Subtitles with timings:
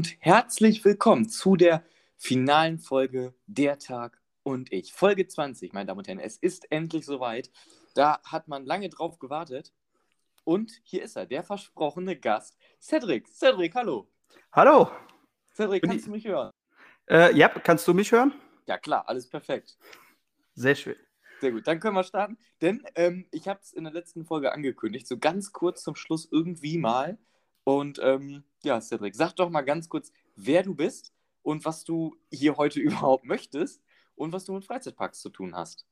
[0.00, 1.84] und herzlich willkommen zu der
[2.16, 4.94] finalen Folge Der Tag und ich.
[4.94, 6.20] Folge 20, meine Damen und Herren.
[6.20, 7.50] Es ist endlich soweit.
[7.94, 9.74] Da hat man lange drauf gewartet.
[10.44, 13.28] Und hier ist er, der versprochene Gast, Cedric.
[13.28, 14.08] Cedric, hallo.
[14.52, 14.90] Hallo.
[15.54, 16.50] Cedric, kannst du mich hören?
[17.06, 18.32] Äh, ja, kannst du mich hören?
[18.64, 19.76] Ja, klar, alles perfekt.
[20.54, 20.96] Sehr schön.
[21.42, 22.38] Sehr gut, dann können wir starten.
[22.62, 26.26] Denn ähm, ich habe es in der letzten Folge angekündigt, so ganz kurz zum Schluss
[26.32, 27.18] irgendwie mal.
[27.64, 32.16] Und ähm, ja, Cedric, sag doch mal ganz kurz, wer du bist und was du
[32.30, 33.82] hier heute überhaupt möchtest
[34.14, 35.86] und was du mit Freizeitparks zu tun hast.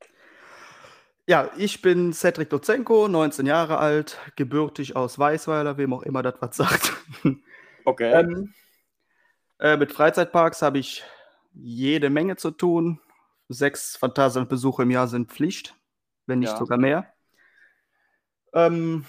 [1.26, 6.34] Ja, ich bin Cedric Dozenko, 19 Jahre alt, gebürtig aus Weißweiler, wem auch immer das
[6.40, 6.92] was sagt.
[7.84, 8.12] Okay.
[8.12, 8.52] ähm,
[9.58, 11.04] äh, mit Freizeitparks habe ich
[11.54, 13.00] jede Menge zu tun.
[13.48, 15.74] Sechs Phantasialand-Besuche im Jahr sind Pflicht,
[16.26, 16.58] wenn nicht Ja.
[16.58, 17.12] sogar mehr.
[18.52, 19.06] Ähm,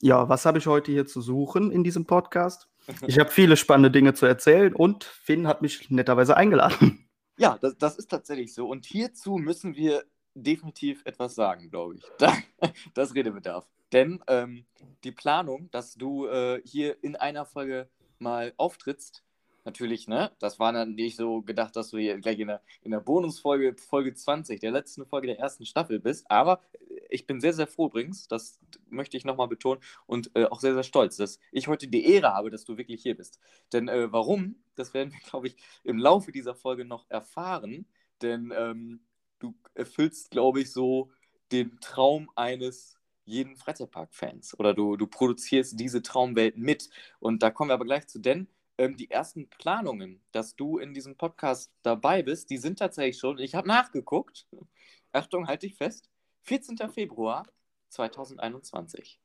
[0.00, 2.69] ja, was habe ich heute hier zu suchen in diesem Podcast?
[3.06, 7.08] Ich habe viele spannende Dinge zu erzählen und Finn hat mich netterweise eingeladen.
[7.38, 8.68] Ja, das, das ist tatsächlich so.
[8.68, 12.02] Und hierzu müssen wir definitiv etwas sagen, glaube ich.
[12.18, 12.34] Da,
[12.94, 13.66] das Redebedarf.
[13.92, 14.66] Denn ähm,
[15.04, 19.24] die Planung, dass du äh, hier in einer Folge mal auftrittst,
[19.64, 20.32] natürlich, ne?
[20.38, 23.76] Das war dann nicht so gedacht, dass du hier gleich in der, in der Bonusfolge,
[23.76, 26.30] Folge 20, der letzten Folge der ersten Staffel bist.
[26.30, 26.60] Aber
[27.08, 30.74] ich bin sehr, sehr froh übrigens, das möchte ich nochmal betonen und äh, auch sehr,
[30.74, 33.38] sehr stolz, dass ich heute die Ehre habe, dass du wirklich hier bist.
[33.72, 37.86] Denn äh, warum, das werden wir, glaube ich, im Laufe dieser Folge noch erfahren.
[38.22, 39.00] Denn ähm,
[39.38, 41.10] du erfüllst, glaube ich, so
[41.52, 44.58] den Traum eines jeden Freizeitpark-Fans.
[44.58, 46.90] Oder du, du produzierst diese Traumwelt mit.
[47.18, 48.48] Und da kommen wir aber gleich zu, denn
[48.80, 53.38] ähm, die ersten Planungen, dass du in diesem Podcast dabei bist, die sind tatsächlich schon,
[53.38, 54.46] ich habe nachgeguckt,
[55.12, 56.08] Achtung, halte dich fest,
[56.44, 56.78] 14.
[56.88, 57.46] Februar
[57.90, 59.20] 2021.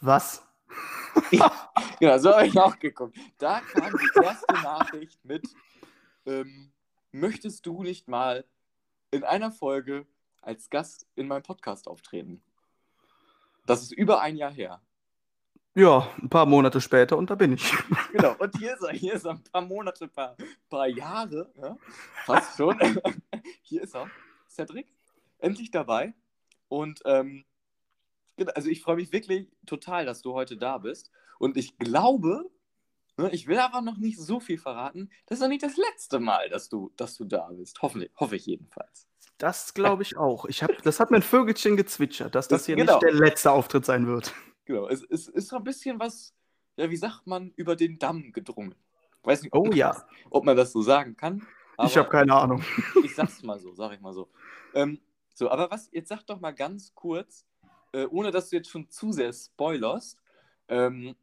[0.00, 0.44] Was?
[2.00, 3.18] Genau, so habe ich auch geguckt.
[3.38, 5.48] Da kam die erste Nachricht mit,
[6.26, 6.70] ähm,
[7.10, 8.44] möchtest du nicht mal
[9.10, 10.06] in einer Folge
[10.40, 12.40] als Gast in meinem Podcast auftreten?
[13.66, 14.80] Das ist über ein Jahr her.
[15.78, 17.72] Ja, ein paar Monate später und da bin ich.
[18.12, 20.34] Genau, und hier ist er, hier ist er, ein paar Monate, ein paar,
[20.68, 21.76] paar Jahre, ja,
[22.24, 22.76] fast schon.
[23.62, 24.10] hier ist er,
[24.50, 24.88] Cedric,
[25.38, 26.14] endlich dabei.
[26.66, 27.44] Und ähm,
[28.36, 31.12] genau, also ich freue mich wirklich total, dass du heute da bist.
[31.38, 32.50] Und ich glaube,
[33.16, 36.18] ne, ich will aber noch nicht so viel verraten, das ist noch nicht das letzte
[36.18, 37.80] Mal, dass du, dass du da bist.
[37.82, 39.06] Hoffentlich, hoffe ich jedenfalls.
[39.36, 40.46] Das glaube ich auch.
[40.46, 42.94] Ich hab, das hat mir ein Vögelchen gezwitschert, dass das, Das- hier genau.
[42.94, 44.34] nicht der letzte Auftritt sein wird.
[44.68, 46.34] Genau, es, es ist so ein bisschen was,
[46.76, 48.74] ja, wie sagt man, über den Damm gedrungen.
[49.22, 50.06] Weiß nicht, Oh ob, ja.
[50.28, 51.46] ob man das so sagen kann.
[51.86, 52.62] ich habe keine Ahnung.
[53.02, 54.28] ich sag's mal so, sag ich mal so.
[54.74, 55.00] Ähm,
[55.34, 57.46] so, aber was, jetzt sag doch mal ganz kurz,
[57.92, 60.18] äh, ohne dass du jetzt schon zu sehr spoilerst,
[60.68, 61.16] ähm,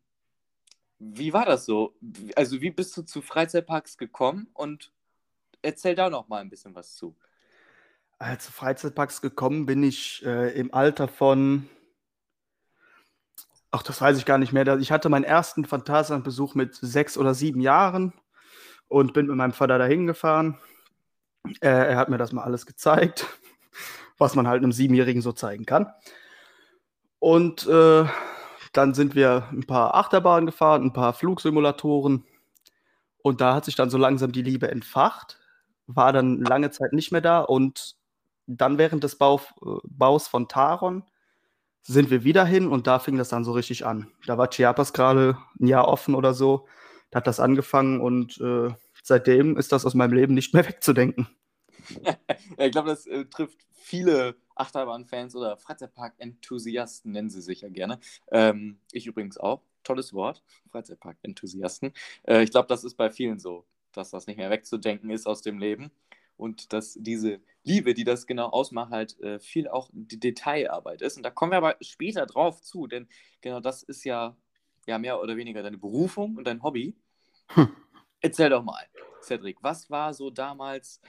[0.98, 1.94] wie war das so?
[2.36, 4.92] Also, wie bist du zu Freizeitparks gekommen und
[5.62, 7.16] erzähl da noch mal ein bisschen was zu.
[8.18, 11.70] Als zu Freizeitparks gekommen bin ich äh, im Alter von.
[13.76, 14.66] Ach, das weiß ich gar nicht mehr.
[14.78, 18.14] Ich hatte meinen ersten Phantasialand-Besuch mit sechs oder sieben Jahren
[18.88, 20.58] und bin mit meinem Vater dahin gefahren.
[21.60, 23.26] Äh, er hat mir das mal alles gezeigt,
[24.18, 25.92] was man halt einem Siebenjährigen so zeigen kann.
[27.20, 28.06] Und äh,
[28.72, 32.24] dann sind wir ein paar Achterbahnen gefahren, ein paar Flugsimulatoren.
[33.24, 35.38] Und da hat sich dann so langsam die Liebe entfacht,
[35.86, 37.42] war dann lange Zeit nicht mehr da.
[37.42, 37.98] Und
[38.48, 41.04] dann während des Bau, äh, Baus von Taron
[41.88, 44.12] sind wir wieder hin und da fing das dann so richtig an.
[44.26, 46.68] Da war Chiapas gerade ein Jahr offen oder so.
[47.12, 48.74] Da hat das angefangen und äh,
[49.04, 51.28] seitdem ist das aus meinem Leben nicht mehr wegzudenken.
[52.58, 58.00] Ja, ich glaube, das äh, trifft viele Achterbahn-Fans oder Freizeitpark-Enthusiasten, nennen sie sich ja gerne.
[58.32, 59.62] Ähm, ich übrigens auch.
[59.84, 60.42] Tolles Wort,
[60.72, 61.94] Freizeitpark-Enthusiasten.
[62.24, 65.44] Äh, ich glaube, das ist bei vielen so, dass das nicht mehr wegzudenken ist aus
[65.44, 65.92] dem Leben
[66.38, 71.18] und dass diese Liebe, die das genau ausmacht, halt äh, viel auch die Detailarbeit ist.
[71.18, 73.08] Und da kommen wir aber später drauf zu, denn
[73.42, 74.36] genau das ist ja,
[74.86, 76.96] ja mehr oder weniger deine Berufung und dein Hobby.
[77.50, 77.76] Hm.
[78.22, 78.86] Erzähl doch mal,
[79.22, 81.02] Cedric, was war so damals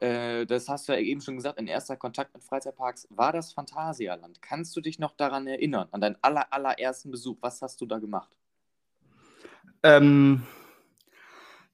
[0.00, 3.52] äh, das hast du ja eben schon gesagt, in erster Kontakt mit Freizeitparks war das
[3.52, 4.40] Phantasialand.
[4.40, 7.36] Kannst du dich noch daran erinnern, an deinen aller, allerersten Besuch?
[7.40, 8.30] Was hast du da gemacht?
[9.82, 10.46] Ähm,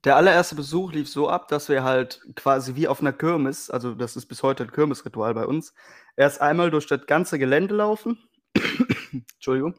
[0.04, 3.94] der allererste Besuch lief so ab, dass wir halt quasi wie auf einer Kirmes, also
[3.94, 5.74] das ist bis heute ein Kirmesritual bei uns,
[6.16, 8.18] erst einmal durch das ganze Gelände laufen,
[9.12, 9.74] Entschuldigung,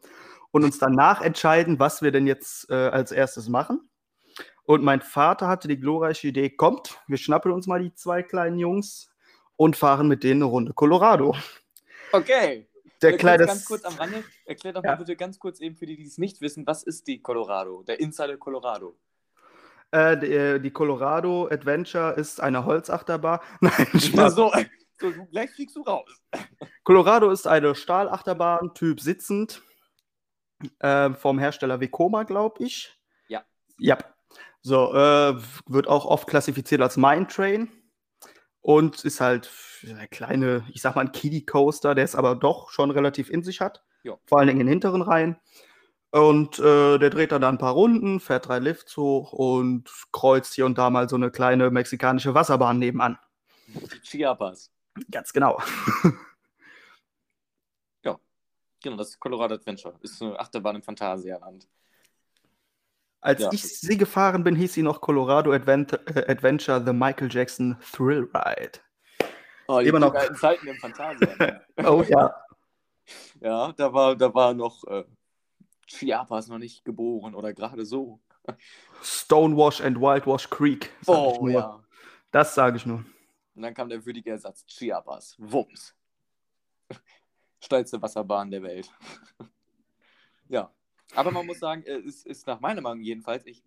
[0.52, 3.90] und uns danach entscheiden, was wir denn jetzt äh, als erstes machen.
[4.64, 8.58] Und mein Vater hatte die glorreiche Idee, kommt, wir schnappen uns mal die zwei kleinen
[8.58, 9.12] Jungs
[9.58, 11.36] und fahren mit denen eine Runde Colorado.
[12.12, 12.68] Okay.
[13.02, 14.92] Der kleine Ganz kurz am Rande, erklär doch Ja.
[14.92, 17.84] mal bitte ganz kurz eben für die, die es nicht wissen, was ist die Colorado,
[17.84, 18.96] der Insider Colorado?
[19.92, 23.40] Äh, die, äh, die Colorado Adventure ist eine Holzachterbahn.
[23.62, 24.36] Nein, Spaß.
[24.36, 24.52] so,
[25.00, 26.10] so, gleich fliegst du raus.
[26.84, 29.62] Colorado ist eine Stahlachterbahn, Typ sitzend,
[30.80, 32.98] äh, vom Hersteller Vekoma, glaube ich.
[33.28, 33.44] Ja.
[33.78, 33.98] Ja.
[34.62, 35.36] So, äh,
[35.68, 37.70] wird auch oft klassifiziert als Mine Train
[38.62, 39.52] und ist halt
[39.88, 43.44] eine kleine, ich sag mal, ein Kiddie Coaster, der es aber doch schon relativ in
[43.44, 43.84] sich hat.
[44.04, 44.18] Ja.
[44.26, 45.38] Vor allen Dingen in den hinteren Reihen.
[46.20, 50.54] Und äh, der dreht dann da ein paar Runden, fährt drei Lifts hoch und kreuzt
[50.54, 53.18] hier und da mal so eine kleine mexikanische Wasserbahn nebenan.
[53.68, 54.72] Die Chiapas.
[55.12, 55.60] Ganz genau.
[58.86, 59.96] Genau, das ist Colorado Adventure.
[60.02, 61.68] Ist eine Achterbahn im Phantasialand.
[63.20, 63.50] Als Ja.
[63.52, 68.30] ich sie gefahren bin, hieß sie noch Colorado Advent äh, Adventure The Michael Jackson Thrill
[68.32, 68.74] Ride.
[69.68, 70.14] Oh, die Immer noch.
[70.40, 71.62] Zeiten im Phantasialand.
[71.84, 72.36] Oh ja.
[73.42, 75.04] ja, da war, da war noch äh,
[75.88, 78.20] Chiapas noch nicht geboren oder gerade so.
[79.02, 80.92] Stonewash and Wildwash Creek.
[81.08, 81.84] Oh ja.
[82.32, 83.06] Das sage ich nur.
[83.56, 85.36] Und dann kam der würdige Ersatz Chiapas.
[85.38, 85.96] Wumms.
[87.64, 88.92] Steilste Wasserbahn der Welt.
[90.50, 90.72] ja.
[91.16, 93.64] Aber man muss sagen, äh, es ist nach meiner Meinung jedenfalls, ich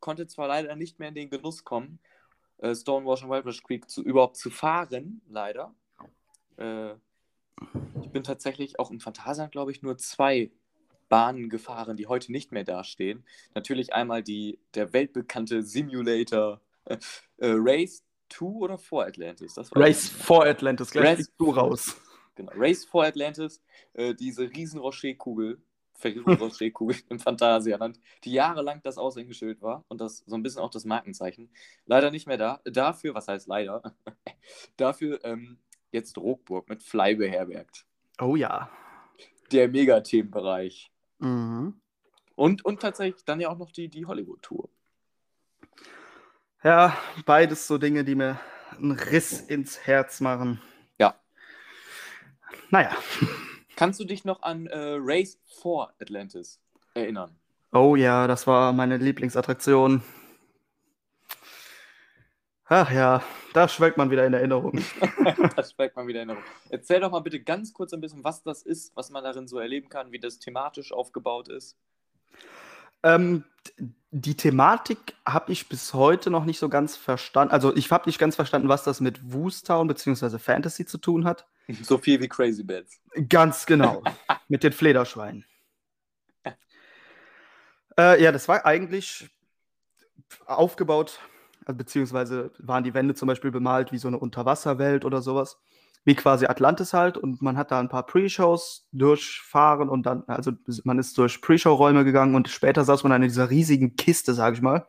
[0.00, 1.98] konnte zwar leider nicht mehr in den Genuss kommen,
[2.58, 5.74] äh, Stonewash und Wildwash Creek zu, überhaupt zu fahren, leider.
[6.56, 6.94] Äh,
[8.02, 10.50] ich bin tatsächlich auch im Phantasialand, glaube ich, nur zwei
[11.08, 13.24] Bahnen gefahren, die heute nicht mehr dastehen.
[13.54, 16.98] Natürlich einmal die, der weltbekannte Simulator äh,
[17.38, 19.54] äh, Race 2 oder 4 Atlantis.
[19.54, 20.90] Das war Race for Atlantis.
[20.90, 21.96] Gleich Race- du raus.
[22.38, 22.52] Genau.
[22.54, 23.60] Race for Atlantis,
[23.94, 25.60] äh, diese riesen Rocher-Kugel,
[25.94, 30.84] Ferrero-Rocher-Kugel im Phantasialand, die jahrelang das Aushängeschild war und das so ein bisschen auch das
[30.84, 31.50] Markenzeichen.
[31.84, 32.60] Leider nicht mehr da.
[32.64, 33.82] Dafür, was heißt leider?
[34.76, 35.58] Dafür ähm,
[35.90, 37.86] jetzt Rockburg mit Fly beherbergt.
[38.20, 38.70] Oh ja.
[39.50, 40.92] Der Megathemenbereich.
[41.18, 41.80] Mhm.
[42.34, 44.68] Und, und tatsächlich dann ja auch noch die, die Hollywood-Tour.
[46.62, 48.40] Ja, beides so Dinge, die mir
[48.76, 50.60] einen Riss ins Herz machen.
[50.98, 51.14] Ja.
[52.70, 52.96] Naja.
[53.76, 56.60] Kannst du dich noch an äh, Race for Atlantis
[56.94, 57.36] erinnern?
[57.72, 60.02] Oh ja, das war meine Lieblingsattraktion.
[62.70, 63.22] Ach ja,
[63.54, 64.78] da schwelgt man wieder in Erinnerung.
[65.56, 66.50] das schmeckt mal wieder in Erinnerung.
[66.68, 69.58] Erzähl doch mal bitte ganz kurz ein bisschen, was das ist, was man darin so
[69.58, 71.78] erleben kann, wie das thematisch aufgebaut ist.
[73.02, 73.44] Ähm,
[74.10, 77.52] die Thematik habe ich bis heute noch nicht so ganz verstanden.
[77.52, 80.38] Also ich habe nicht ganz verstanden, was das mit Woostown bzw.
[80.38, 81.46] Fantasy zu tun hat.
[81.82, 83.00] So viel wie Crazy Bats.
[83.30, 84.02] Ganz genau.
[84.48, 85.46] mit den Flederschweinen.
[87.98, 89.28] Äh, ja, das war eigentlich
[90.46, 91.18] aufgebaut,
[91.68, 95.60] also beziehungsweise waren die Wände zum Beispiel bemalt wie so eine Unterwasserwelt oder sowas.
[96.04, 97.18] Wie quasi Atlantis halt.
[97.18, 100.52] Und man hat da ein paar Pre-Shows durchfahren und dann, also
[100.84, 104.62] man ist durch Pre-Show-Räume gegangen und später saß man in dieser riesigen Kiste, sag ich
[104.62, 104.86] mal.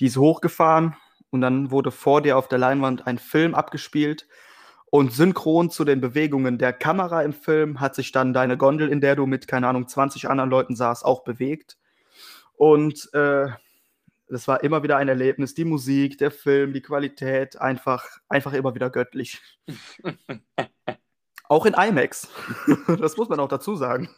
[0.00, 0.96] Die ist hochgefahren
[1.30, 4.26] und dann wurde vor dir auf der Leinwand ein Film abgespielt.
[4.90, 9.00] Und synchron zu den Bewegungen der Kamera im Film hat sich dann deine Gondel, in
[9.00, 11.76] der du mit, keine Ahnung, 20 anderen Leuten saßt, auch bewegt.
[12.56, 13.50] Und äh,
[14.28, 15.54] das war immer wieder ein Erlebnis.
[15.54, 19.40] Die Musik, der Film, die Qualität, einfach, einfach immer wieder göttlich.
[21.48, 22.28] Auch in IMAX.
[23.00, 24.10] das muss man auch dazu sagen.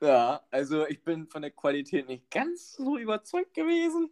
[0.00, 4.10] Ja, also ich bin von der Qualität nicht ganz so überzeugt gewesen.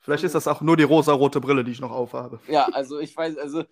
[0.00, 2.40] Vielleicht ist das auch nur die rosa-rote Brille, die ich noch aufhabe.
[2.48, 3.64] Ja, also ich weiß, also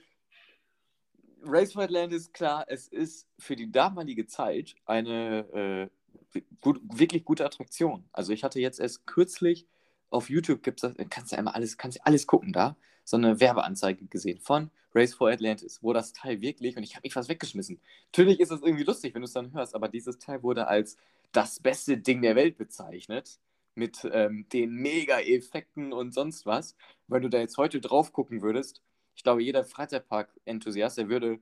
[1.43, 5.91] Race for Atlantis, klar, es ist für die damalige Zeit eine
[6.35, 8.05] äh, gut, wirklich gute Attraktion.
[8.13, 9.67] Also ich hatte jetzt erst kürzlich
[10.11, 13.41] auf YouTube gibt's das, kannst du einmal alles, kannst du alles gucken da, so eine
[13.41, 17.29] Werbeanzeige gesehen von Race for Atlantis, wo das Teil wirklich, und ich habe mich fast
[17.29, 17.81] weggeschmissen.
[18.07, 20.97] Natürlich ist es irgendwie lustig, wenn du es dann hörst, aber dieses Teil wurde als
[21.33, 23.39] das beste Ding der Welt bezeichnet.
[23.75, 26.75] Mit ähm, den Mega-Effekten und sonst was.
[27.07, 28.83] Wenn du da jetzt heute drauf gucken würdest,
[29.15, 31.39] ich glaube, jeder Freizeitpark-Enthusiast, der würde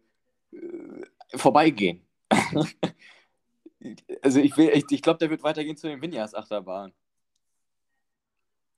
[0.53, 2.07] äh, vorbeigehen.
[4.23, 6.93] also ich, will- ich, ich glaube, der wird weitergehen zu den Vinyas-Achterbahnen.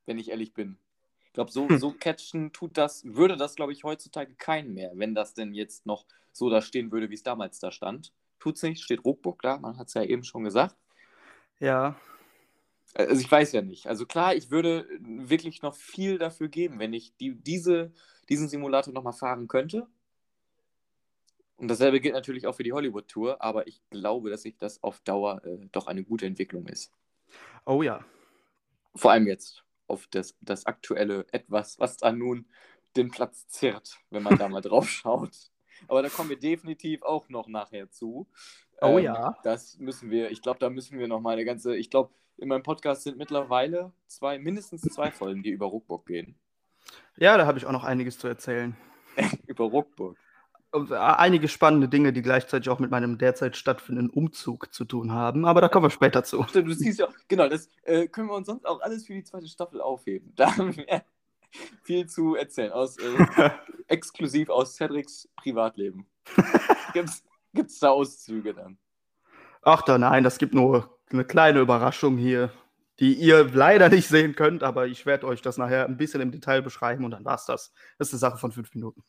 [0.08, 0.78] Wenn ich ehrlich bin.
[1.26, 5.14] Ich glaube, so, so catchen tut das, würde das, glaube ich, heutzutage keinen mehr, wenn
[5.14, 8.14] das denn jetzt noch so da stehen würde, wie es damals da stand.
[8.40, 10.74] Tut's nicht, steht Ruckburg da, man hat es ja eben schon gesagt.
[11.60, 11.94] Ja.
[12.94, 13.86] Also ich weiß ja nicht.
[13.86, 17.92] Also klar, ich würde wirklich noch viel dafür geben, wenn ich die, diese,
[18.30, 19.86] diesen Simulator nochmal fahren könnte.
[21.58, 25.00] Und dasselbe gilt natürlich auch für die Hollywood-Tour, aber ich glaube, dass sich das auf
[25.00, 26.94] Dauer äh, doch eine gute Entwicklung ist.
[27.66, 28.02] Oh ja.
[28.94, 32.46] Vor allem jetzt auf das, das aktuelle Etwas, was da nun
[32.96, 35.50] den Platz zerrt, wenn man da mal drauf schaut.
[35.88, 38.26] aber da kommen wir definitiv auch noch nachher zu.
[38.80, 39.36] Oh Ähm, ja.
[39.42, 42.48] Das müssen wir, ich glaube, da müssen wir noch mal eine ganze, ich glaube, in
[42.48, 46.36] meinem Podcast sind mittlerweile zwei, mindestens zwei Folgen, die über Ruckburg gehen.
[47.16, 48.76] Ja, da habe ich auch noch einiges zu erzählen.
[49.46, 50.16] über Ruckburg.
[50.72, 55.46] Äh, Einige spannende Dinge, die gleichzeitig auch mit meinem derzeit stattfindenden Umzug zu tun haben,
[55.46, 56.44] aber da kommen wir später zu.
[56.52, 59.48] Du siehst ja, genau, das äh, können wir uns sonst auch alles für die zweite
[59.48, 60.32] Staffel aufheben.
[60.36, 61.02] Da haben wir
[61.82, 63.50] viel zu erzählen, aus, äh,
[63.88, 66.06] exklusiv aus Cedrics Privatleben.
[66.92, 68.78] Gibt's, gibt's da Auszüge dann?
[69.62, 72.52] Ach da nein, das gibt nur eine kleine Überraschung hier,
[73.00, 76.32] die ihr leider nicht sehen könnt, aber ich werde euch das nachher ein bisschen im
[76.32, 77.72] Detail beschreiben und dann war's das.
[77.98, 79.02] Das ist eine Sache von fünf Minuten.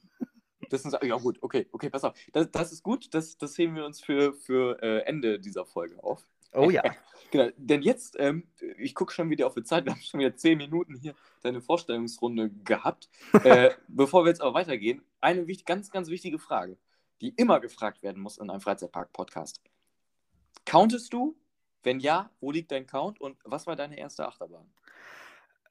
[0.69, 2.17] Das ist, ja gut, okay, okay, pass auf.
[2.33, 6.01] Das, das ist gut, das, das heben wir uns für, für äh, Ende dieser Folge
[6.03, 6.23] auf.
[6.53, 6.83] Oh ja.
[7.31, 8.47] Genau, denn jetzt, ähm,
[8.79, 11.61] ich gucke schon wieder auf die Zeit, wir haben schon wieder zehn Minuten hier deine
[11.61, 13.07] Vorstellungsrunde gehabt.
[13.43, 16.77] Äh, bevor wir jetzt aber weitergehen, eine wichtig, ganz, ganz wichtige Frage,
[17.21, 19.61] die immer gefragt werden muss in einem Freizeitpark-Podcast.
[20.65, 21.35] Countest du?
[21.83, 24.65] Wenn ja, wo liegt dein Count und was war deine erste Achterbahn?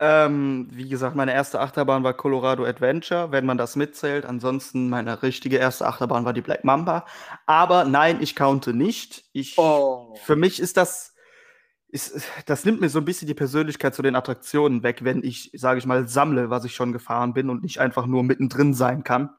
[0.00, 4.26] Ähm, wie gesagt, meine erste Achterbahn war Colorado Adventure, wenn man das mitzählt.
[4.26, 7.04] Ansonsten meine richtige erste Achterbahn war die Black Mamba.
[7.46, 9.24] Aber nein, ich counte nicht.
[9.32, 10.14] Ich, Oh.
[10.24, 11.14] Für mich ist das,
[11.88, 15.50] ist, das nimmt mir so ein bisschen die Persönlichkeit zu den Attraktionen weg, wenn ich,
[15.54, 19.02] sage ich mal, sammle, was ich schon gefahren bin und nicht einfach nur mittendrin sein
[19.02, 19.30] kann.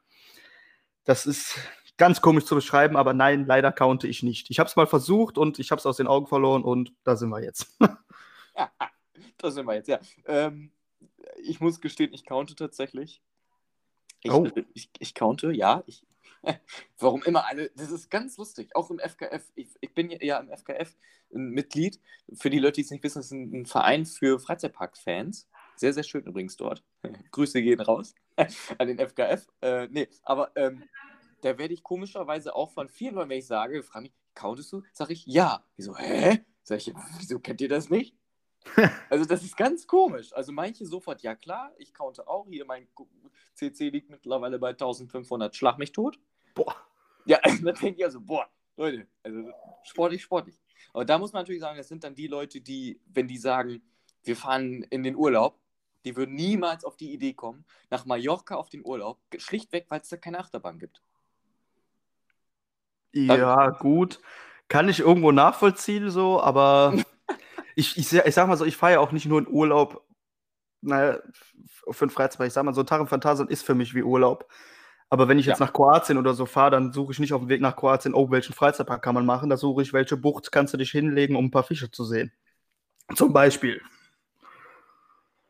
[1.04, 1.58] Das ist
[1.96, 4.50] ganz komisch zu beschreiben, aber nein, leider counte ich nicht.
[4.50, 7.16] Ich habe es mal versucht und ich habe es aus den Augen verloren und da
[7.16, 7.78] sind wir jetzt.
[9.38, 10.00] Das sind wir jetzt, ja.
[10.26, 10.72] Ähm,
[11.42, 13.22] ich muss gestehen, ich counte tatsächlich.
[14.22, 14.46] Ich, Oh.
[14.74, 15.82] ich, ich counte, ja.
[15.86, 16.06] Ich,
[16.98, 19.50] warum immer alle, das ist ganz lustig, auch im FKF.
[19.54, 20.96] Ich, ich bin ja im FKF
[21.34, 22.00] ein Mitglied.
[22.34, 25.48] Für die Leute, die es nicht wissen, das ist ein, ein Verein für Freizeitpark-Fans.
[25.76, 26.84] Sehr, sehr schön übrigens dort.
[27.30, 28.14] Grüße gehen raus
[28.78, 29.46] an den FKF.
[29.62, 30.84] Äh, nee, aber ähm,
[31.40, 34.82] da werde ich komischerweise auch von vielen Leuten, wenn ich sage, frage mich, countest du?
[34.92, 35.64] Sag ich, ja.
[35.76, 36.44] Wieso, hä?
[36.62, 38.14] Sag ich, wieso kennt ihr das nicht?
[39.10, 40.32] Also das ist ganz komisch.
[40.32, 42.46] Also manche sofort, ja klar, ich counte auch.
[42.48, 42.86] Hier mein
[43.54, 46.18] CC liegt mittlerweile bei 1500, schlag mich tot.
[46.54, 46.76] Boah.
[47.24, 49.50] Ja, also da denke ich also, boah, Leute, also
[49.84, 50.60] sportlich, sportlich.
[50.92, 53.82] Aber da muss man natürlich sagen, das sind dann die Leute, die, wenn die sagen,
[54.22, 55.58] wir fahren in den Urlaub,
[56.04, 60.08] die würden niemals auf die Idee kommen, nach Mallorca auf den Urlaub, schlichtweg, weil es
[60.08, 61.02] da keine Achterbahn gibt.
[63.12, 64.20] Ja, gut.
[64.68, 66.94] Kann ich irgendwo nachvollziehen, so, aber
[67.76, 70.06] ich, ich, sag- ich sag mal so, ich fahre ja auch nicht nur in Urlaub,
[70.82, 71.18] naja,
[71.90, 72.48] für einen Freizeitpark.
[72.48, 74.48] Ich sag mal, so ein Tag im Phantasialand ist für mich wie Urlaub.
[75.10, 75.66] Aber wenn ich jetzt Ja.
[75.66, 78.30] nach Kroatien oder so fahre, dann suche ich nicht auf dem Weg nach Kroatien, oh,
[78.30, 79.50] welchen Freizeitpark kann man machen?
[79.50, 82.32] Da suche ich, welche Bucht kannst du dich hinlegen, um ein paar Fische zu sehen.
[83.16, 83.82] Zum Beispiel.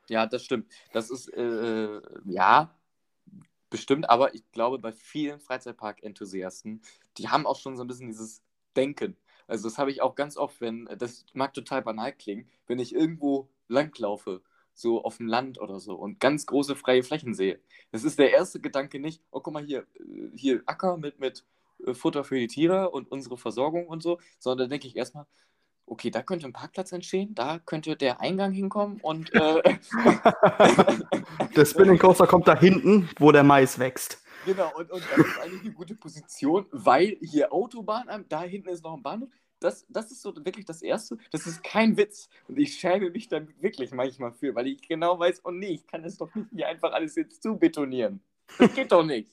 [0.09, 0.73] Ja, das stimmt.
[0.93, 2.75] Das ist, äh, ja,
[3.69, 6.83] bestimmt, aber ich glaube, bei vielen Freizeitpark-Enthusiasten,
[7.19, 8.43] die haben auch schon so ein bisschen dieses
[8.77, 9.17] Denken.
[9.51, 12.95] Also das habe ich auch ganz oft, wenn, das mag total banal klingen, wenn ich
[12.95, 14.43] irgendwo langlaufe,
[14.75, 17.61] so auf dem Land oder so und ganz große freie Flächen sehe.
[17.91, 21.45] Das ist der erste Gedanke nicht, oh, guck mal hier, äh, hier Acker mit, mit
[21.87, 25.27] äh, Futter für die Tiere und unsere Versorgung und so, sondern da denke ich erstmal,
[25.87, 29.63] okay, da könnte ein Parkplatz entstehen, da könnte der Eingang hinkommen und äh,
[31.57, 34.23] Der Spinning Coaster kommt da hinten, wo der Mais wächst.
[34.47, 38.83] Genau, und, und das ist eigentlich eine gute Position, weil hier Autobahn, da hinten ist
[38.83, 39.29] noch ein Bahnhof.
[39.61, 41.19] Das, das ist so wirklich das Erste.
[41.31, 42.31] Das ist kein Witz.
[42.49, 45.87] Und ich schäme mich dann wirklich manchmal für, weil ich genau weiß, oh nee, ich
[45.87, 48.21] kann es doch nicht hier einfach alles jetzt zu betonieren.
[48.59, 49.31] Das geht doch nicht.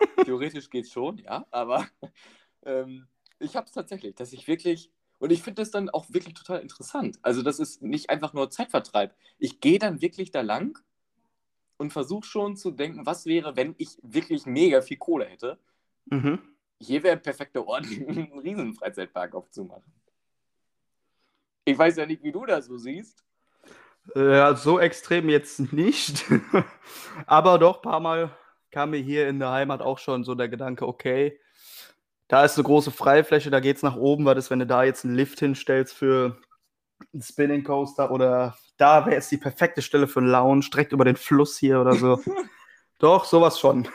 [0.24, 1.88] Theoretisch geht es schon, ja, aber
[2.64, 3.06] ähm,
[3.38, 6.60] ich habe es tatsächlich, dass ich wirklich, und ich finde das dann auch wirklich total
[6.60, 7.18] interessant.
[7.22, 9.14] Also, das ist nicht einfach nur Zeitvertreib.
[9.38, 10.78] Ich gehe dann wirklich da lang
[11.80, 15.58] und versuche schon zu denken, was wäre, wenn ich wirklich mega viel Kohle hätte.
[16.10, 16.38] Mhm.
[16.78, 19.90] Hier wäre ein perfekter Ort, einen riesen Freizeitpark aufzumachen.
[21.64, 23.24] Ich weiß ja nicht, wie du das so siehst.
[24.14, 26.26] Ja, so extrem jetzt nicht.
[27.26, 28.30] Aber doch, ein paar Mal
[28.70, 31.40] kam mir hier in der Heimat auch schon so der Gedanke, okay,
[32.28, 35.06] da ist eine große Freifläche, da geht's nach oben, was ist, wenn du da jetzt
[35.06, 36.36] einen Lift hinstellst für
[37.12, 41.04] einen Spinning Coaster oder da wäre jetzt die perfekte Stelle für einen Lounge, direkt über
[41.04, 42.20] den Fluss hier oder so.
[42.98, 43.88] doch, sowas schon.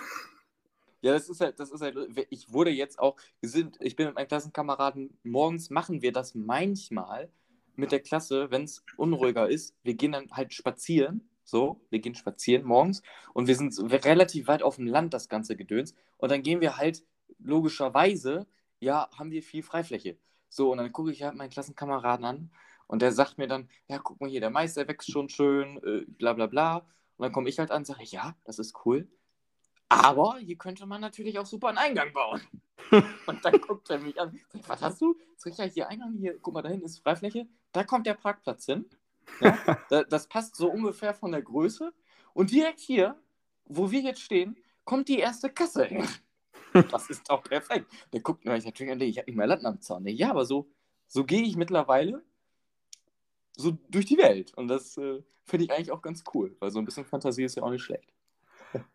[1.02, 1.96] Ja, das ist halt, das ist halt,
[2.30, 6.34] ich wurde jetzt auch, wir sind, ich bin mit meinen Klassenkameraden, morgens machen wir das
[6.34, 7.30] manchmal
[7.76, 9.76] mit der Klasse, wenn es unruhiger ist.
[9.84, 14.64] Wir gehen dann halt spazieren, so, wir gehen spazieren morgens und wir sind relativ weit
[14.64, 15.94] auf dem Land, das ganze Gedöns.
[16.18, 17.04] Und dann gehen wir halt
[17.38, 18.48] logischerweise,
[18.80, 20.18] ja, haben wir viel Freifläche.
[20.50, 22.52] So, und dann gucke ich halt meinen Klassenkameraden an
[22.88, 25.78] und der sagt mir dann, ja, guck mal hier, der Mais, der wächst schon schön,
[25.84, 26.78] äh, bla bla bla.
[27.18, 29.08] Und dann komme ich halt an und sage, ja, das ist cool.
[29.90, 32.42] Aber hier könnte man natürlich auch super einen Eingang bauen.
[33.28, 34.38] Und dann guckt er mich an.
[34.50, 35.16] Sagt, was hast du?
[35.38, 37.48] Sag ich, ja, hier Eingang, hier, guck mal, da hinten ist Freifläche.
[37.72, 38.90] Da kommt der Parkplatz hin.
[39.42, 39.58] Ja,
[39.90, 41.94] da, das passt so ungefähr von der Größe.
[42.34, 43.20] Und direkt hier,
[43.66, 46.08] wo wir jetzt stehen, kommt die erste Kasse hin.
[46.92, 47.90] Das ist doch perfekt.
[48.12, 50.06] Der guckt mir natürlich an, ich habe nicht mehr Land am Zaun.
[50.08, 50.70] Ja, aber so,
[51.08, 52.22] so gehe ich mittlerweile
[53.56, 54.54] so durch die Welt.
[54.56, 57.56] Und das äh, finde ich eigentlich auch ganz cool, weil so ein bisschen Fantasie ist
[57.56, 58.12] ja auch nicht schlecht.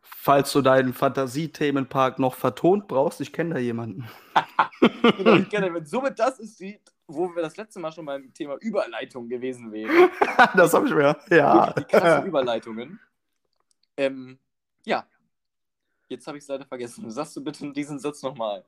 [0.02, 4.08] Falls du deinen Fantasiethemenpark noch vertont brauchst, ich kenne da jemanden.
[5.16, 5.86] genau, ich kenne jemanden.
[5.86, 10.10] Somit das ist die, wo wir das letzte Mal schon beim Thema Überleitung gewesen wären.
[10.54, 11.72] das habe ich mir, ja.
[11.72, 13.00] Die krassen Überleitungen.
[13.96, 14.38] Ähm,
[14.84, 15.06] ja.
[16.08, 17.10] Jetzt habe ich es leider vergessen.
[17.10, 18.64] Sagst du bitte diesen Satz nochmal?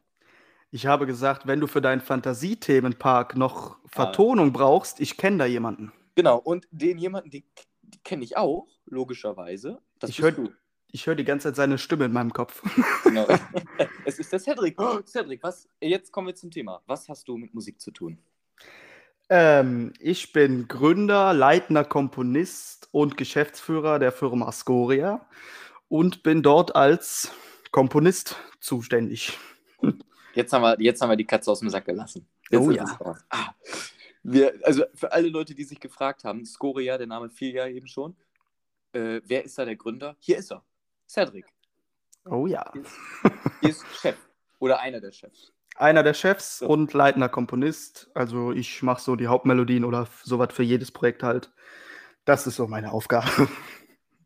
[0.75, 4.52] Ich habe gesagt, wenn du für deinen Fantasiethemenpark noch Vertonung ah.
[4.55, 5.93] brauchst, ich kenne da jemanden.
[6.14, 7.45] Genau, und den jemanden, den,
[8.05, 9.83] kenne ich auch, logischerweise.
[9.99, 10.33] Das ich höre
[10.95, 12.62] hör die ganze Zeit seine Stimme in meinem Kopf.
[13.05, 13.26] Genau.
[14.07, 14.81] es ist der Cedric.
[14.81, 16.81] Oh, Cedric, was, jetzt kommen wir zum Thema.
[16.87, 18.17] Was hast du mit Musik zu tun?
[19.29, 25.26] Ähm, ich bin Gründer, leitender Komponist und Geschäftsführer der Firma Scoria
[25.88, 27.31] und bin dort als
[27.73, 29.38] Komponist zuständig.
[30.35, 32.27] Jetzt haben wir, jetzt haben wir die Katze aus dem Sack gelassen.
[32.51, 32.85] Jetzt oh ja.
[33.29, 33.55] Ah.
[34.23, 37.87] Wir, also für alle Leute, die sich gefragt haben, Scoria, der Name fiel ja eben
[37.87, 38.17] schon.
[38.93, 40.17] Äh, wer ist da der Gründer?
[40.21, 40.65] Hier ist er.
[41.09, 41.47] Cedric.
[42.25, 42.71] Oh ja.
[42.73, 42.97] Hier ist,
[43.61, 44.17] hier ist Chef.
[44.59, 45.53] Oder einer der Chefs.
[45.77, 46.69] Einer der Chefs so.
[46.69, 48.11] und leitender Komponist.
[48.15, 51.51] Also ich mache so die Hauptmelodien oder sowas für jedes Projekt halt.
[52.25, 53.49] Das ist so meine Aufgabe.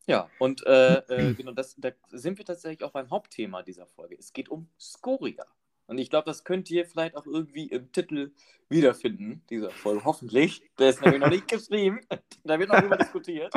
[0.08, 4.16] Ja, und äh, äh, genau, das, da sind wir tatsächlich auch beim Hauptthema dieser Folge.
[4.18, 5.44] Es geht um Scoria.
[5.86, 8.32] Und ich glaube, das könnt ihr vielleicht auch irgendwie im Titel
[8.68, 10.04] wiederfinden, dieser Folge.
[10.04, 10.62] Hoffentlich.
[10.78, 12.00] Der ist nämlich noch nicht geschrieben.
[12.44, 13.52] Da wird noch drüber diskutiert.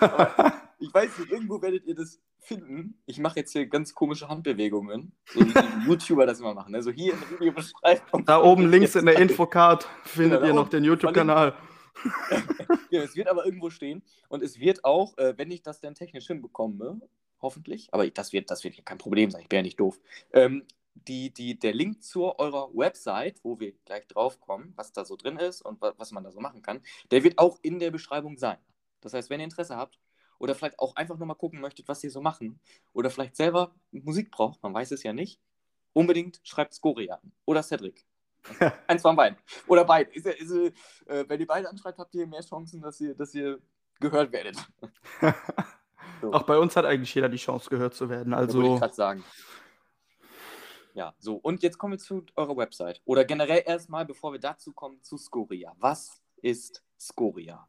[0.00, 2.98] Aber ich weiß nicht, irgendwo werdet ihr das finden.
[3.06, 6.74] Ich mache jetzt hier ganz komische Handbewegungen, so wie die YouTuber das immer machen.
[6.74, 8.24] Also hier in der Videobeschreibung.
[8.24, 11.54] Da oben links in der Infocard findet genau, ihr noch den YouTube-Kanal.
[12.90, 14.02] ja, es wird aber irgendwo stehen.
[14.28, 17.00] Und es wird auch, äh, wenn ich das dann technisch hinbekomme,
[17.40, 20.00] hoffentlich, aber das wird, das wird kein Problem sein, ich bin ja nicht doof,
[20.32, 25.04] ähm, die, die, der Link zu eurer Website, wo wir gleich drauf kommen, was da
[25.04, 26.80] so drin ist und was man da so machen kann,
[27.10, 28.58] der wird auch in der Beschreibung sein.
[29.00, 29.98] Das heißt, wenn ihr Interesse habt
[30.38, 32.60] oder vielleicht auch einfach nur mal gucken möchtet, was sie so machen
[32.92, 35.40] oder vielleicht selber Musik braucht, man weiß es ja nicht,
[35.92, 38.04] unbedingt schreibt Scoria an oder Cedric.
[38.86, 39.38] Eins von beiden.
[39.66, 40.10] Oder beide.
[40.12, 40.50] Ist, ist,
[41.06, 43.58] äh, wenn ihr beide anschreibt, habt ihr mehr Chancen, dass ihr, dass ihr
[44.00, 44.56] gehört werdet.
[46.20, 46.32] so.
[46.32, 48.34] Auch bei uns hat eigentlich jeder die Chance, gehört zu werden.
[48.34, 48.58] Also.
[48.58, 49.24] würde ich gerade sagen.
[50.94, 51.34] Ja, so.
[51.34, 53.02] Und jetzt kommen wir zu eurer Website.
[53.04, 55.74] Oder generell erstmal, bevor wir dazu kommen, zu Scoria.
[55.78, 57.68] Was ist Scoria?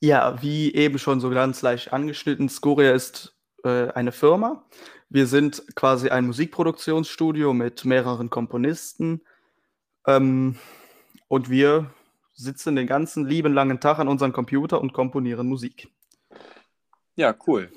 [0.00, 4.64] Ja, wie eben schon so ganz leicht angeschnitten, Scoria ist äh, eine Firma.
[5.08, 9.22] Wir sind quasi ein Musikproduktionsstudio mit mehreren Komponisten.
[10.06, 10.56] Ähm,
[11.26, 11.92] und wir
[12.32, 15.90] sitzen den ganzen lieben langen Tag an unserem Computer und komponieren Musik.
[17.16, 17.72] Ja, cool.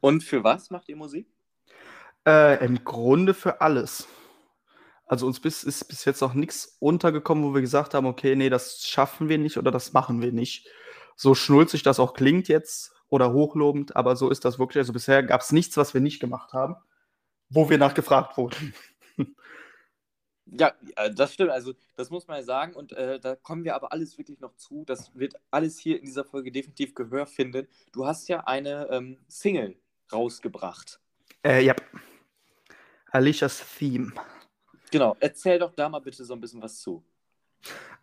[0.00, 1.26] Und für was macht ihr Musik?
[2.26, 4.08] Äh, Im Grunde für alles.
[5.06, 8.50] Also uns bis, ist bis jetzt noch nichts untergekommen, wo wir gesagt haben, okay, nee,
[8.50, 10.66] das schaffen wir nicht oder das machen wir nicht.
[11.14, 14.78] So schnulzig das auch klingt jetzt oder hochlobend, aber so ist das wirklich.
[14.78, 16.74] Also bisher gab es nichts, was wir nicht gemacht haben,
[17.48, 18.74] wo wir nachgefragt wurden.
[20.48, 20.74] Ja,
[21.12, 21.50] das stimmt.
[21.50, 22.74] Also, das muss man ja sagen.
[22.74, 24.84] Und äh, da kommen wir aber alles wirklich noch zu.
[24.86, 27.66] Das wird alles hier in dieser Folge definitiv Gehör finden.
[27.92, 29.76] Du hast ja eine ähm, Single
[30.12, 31.00] rausgebracht.
[31.44, 31.74] Äh, ja.
[33.16, 34.12] Alicia's Theme.
[34.90, 37.02] Genau, erzähl doch da mal bitte so ein bisschen was zu.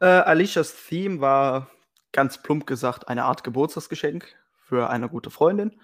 [0.02, 1.70] Äh, Alicia's Theme war
[2.12, 5.80] ganz plump gesagt eine Art Geburtstagsgeschenk für eine gute Freundin.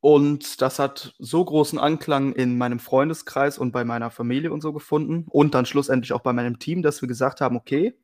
[0.00, 4.72] Und das hat so großen Anklang in meinem Freundeskreis und bei meiner Familie und so
[4.72, 7.98] gefunden und dann schlussendlich auch bei meinem Team, dass wir gesagt haben, okay,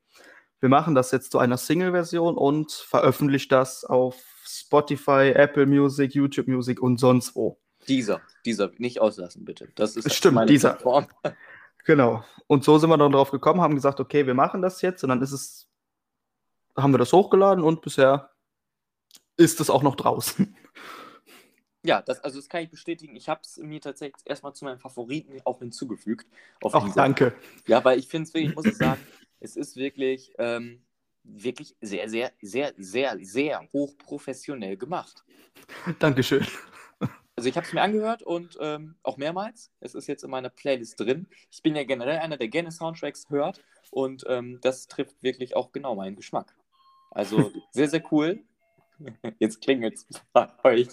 [0.59, 6.49] wir machen das jetzt zu einer Single-Version und veröffentlichen das auf Spotify, Apple Music, YouTube
[6.49, 7.61] Music und sonst wo.
[7.88, 9.69] Dieser, dieser, nicht auslassen, bitte.
[9.75, 10.77] Das ist Stimmt, dieser.
[10.77, 11.07] Form.
[11.87, 12.23] Genau.
[12.47, 15.03] Und so sind wir dann drauf gekommen, haben gesagt, okay, wir machen das jetzt.
[15.03, 15.66] Und dann ist es,
[16.77, 18.31] haben wir das hochgeladen und bisher
[19.37, 20.57] ist es auch noch draußen.
[21.83, 23.16] Ja, das, also das kann ich bestätigen.
[23.16, 26.27] Ich habe es mir tatsächlich erstmal zu meinen Favoriten auch hinzugefügt.
[26.62, 27.35] Ach, danke.
[27.66, 29.01] Ja, weil ich finde es wirklich, muss ich sagen,
[29.40, 30.83] es ist wirklich, ähm,
[31.25, 35.25] wirklich sehr, sehr, sehr, sehr, sehr hochprofessionell gemacht.
[35.99, 36.47] Dankeschön.
[37.40, 39.70] Also ich habe es mir angehört und ähm, auch mehrmals.
[39.81, 41.26] Es ist jetzt in meiner Playlist drin.
[41.50, 45.72] Ich bin ja generell einer, der gerne Soundtracks hört und ähm, das trifft wirklich auch
[45.72, 46.55] genau meinen Geschmack.
[47.11, 48.40] Also sehr, sehr cool.
[49.38, 50.88] Jetzt klingelt es bei euch.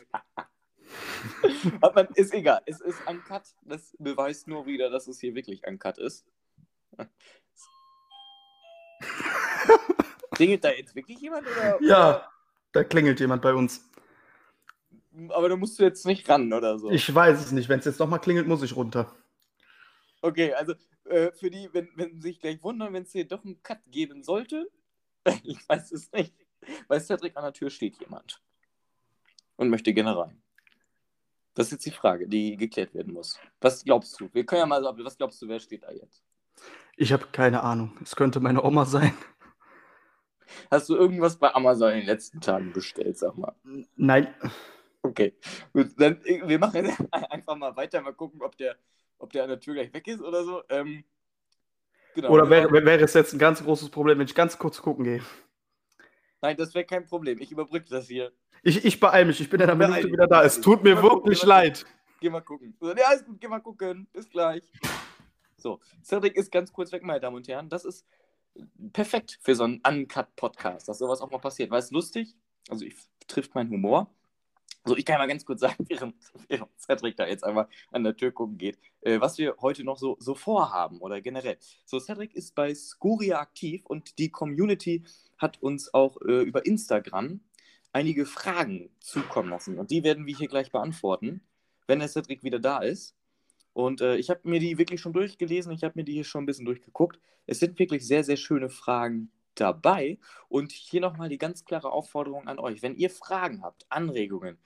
[1.82, 2.62] Aber ist egal.
[2.66, 3.44] Es ist uncut.
[3.64, 6.26] Das beweist nur wieder, dass es hier wirklich uncut ist.
[10.32, 11.46] Klingelt da jetzt wirklich jemand?
[11.46, 12.32] Oder, Ja,
[12.72, 13.84] da klingelt jemand bei uns.
[15.30, 16.92] Aber da musst du jetzt nicht ran oder so.
[16.92, 17.70] Ich weiß es nicht.
[17.70, 19.14] Wenn es jetzt nochmal klingelt, muss ich runter.
[20.22, 20.74] Okay, also
[21.06, 23.80] äh, für die, wenn, wenn Sie sich gleich wundern, wenn es hier doch einen Cut
[23.88, 24.70] geben sollte,
[25.44, 26.34] ich weiß es nicht.
[26.88, 28.42] Bei Cedric an der Tür steht jemand
[29.56, 30.42] und möchte gerne rein.
[31.54, 33.40] Das ist jetzt die Frage, die geklärt werden muss.
[33.62, 34.30] Was glaubst du?
[34.34, 36.24] Wir können ja mal so, was glaubst du, wer steht da jetzt?
[36.96, 37.98] Ich habe keine Ahnung.
[38.02, 39.14] Es könnte meine Oma sein.
[40.72, 43.56] Hast du irgendwas bei Amazon in den letzten Tagen bestellt, sag mal?
[43.96, 44.34] Nein.
[45.02, 45.36] Okay.
[45.74, 48.76] Gut, dann äh, wir machen einfach mal weiter, mal gucken, ob der,
[49.18, 50.64] ob der an der Tür gleich weg ist oder so.
[50.70, 51.04] Ähm,
[52.16, 52.30] genau.
[52.30, 55.22] Oder wäre, wäre es jetzt ein ganz großes Problem, wenn ich ganz kurz gucken gehe?
[56.42, 57.40] Nein, das wäre kein Problem.
[57.42, 58.32] Ich überbrücke das hier.
[58.64, 59.42] Ich, ich beeile mich.
[59.42, 60.44] Ich bin in einer Minute wieder da.
[60.44, 61.86] Es tut mir gucken, wirklich mal leid.
[62.20, 62.76] Geh mal gucken.
[62.80, 64.08] So, ja, ist gut, geh mal gucken.
[64.12, 64.64] Bis gleich.
[65.58, 67.70] So, Cedric ist ganz kurz weg, meine Damen und Herren.
[67.70, 68.06] Das ist
[68.94, 71.72] perfekt für so einen Uncut-Podcast, dass sowas auch mal passiert.
[71.72, 72.36] Weil es lustig,
[72.70, 72.96] also ich
[73.28, 74.14] trifft meinen Humor.
[74.88, 76.16] So, ich kann mal ganz kurz sagen, während,
[76.48, 79.98] während Cedric da jetzt einmal an der Tür gucken geht, äh, was wir heute noch
[79.98, 81.58] so, so vorhaben oder generell.
[81.84, 85.04] So, Cedric ist bei Skuria aktiv und die Community
[85.38, 87.42] hat uns auch äh, über Instagram
[87.92, 89.78] einige Fragen zukommen lassen.
[89.78, 91.42] Und die werden wir hier gleich beantworten,
[91.88, 93.14] wenn der Cedric wieder da ist.
[93.74, 96.44] Und äh, ich habe mir die wirklich schon durchgelesen, ich habe mir die hier schon
[96.44, 97.20] ein bisschen durchgeguckt.
[97.46, 100.18] Es sind wirklich sehr, sehr schöne Fragen dabei.
[100.48, 102.82] Und hier nochmal die ganz klare Aufforderung an euch.
[102.82, 104.58] Wenn ihr Fragen habt, Anregungen,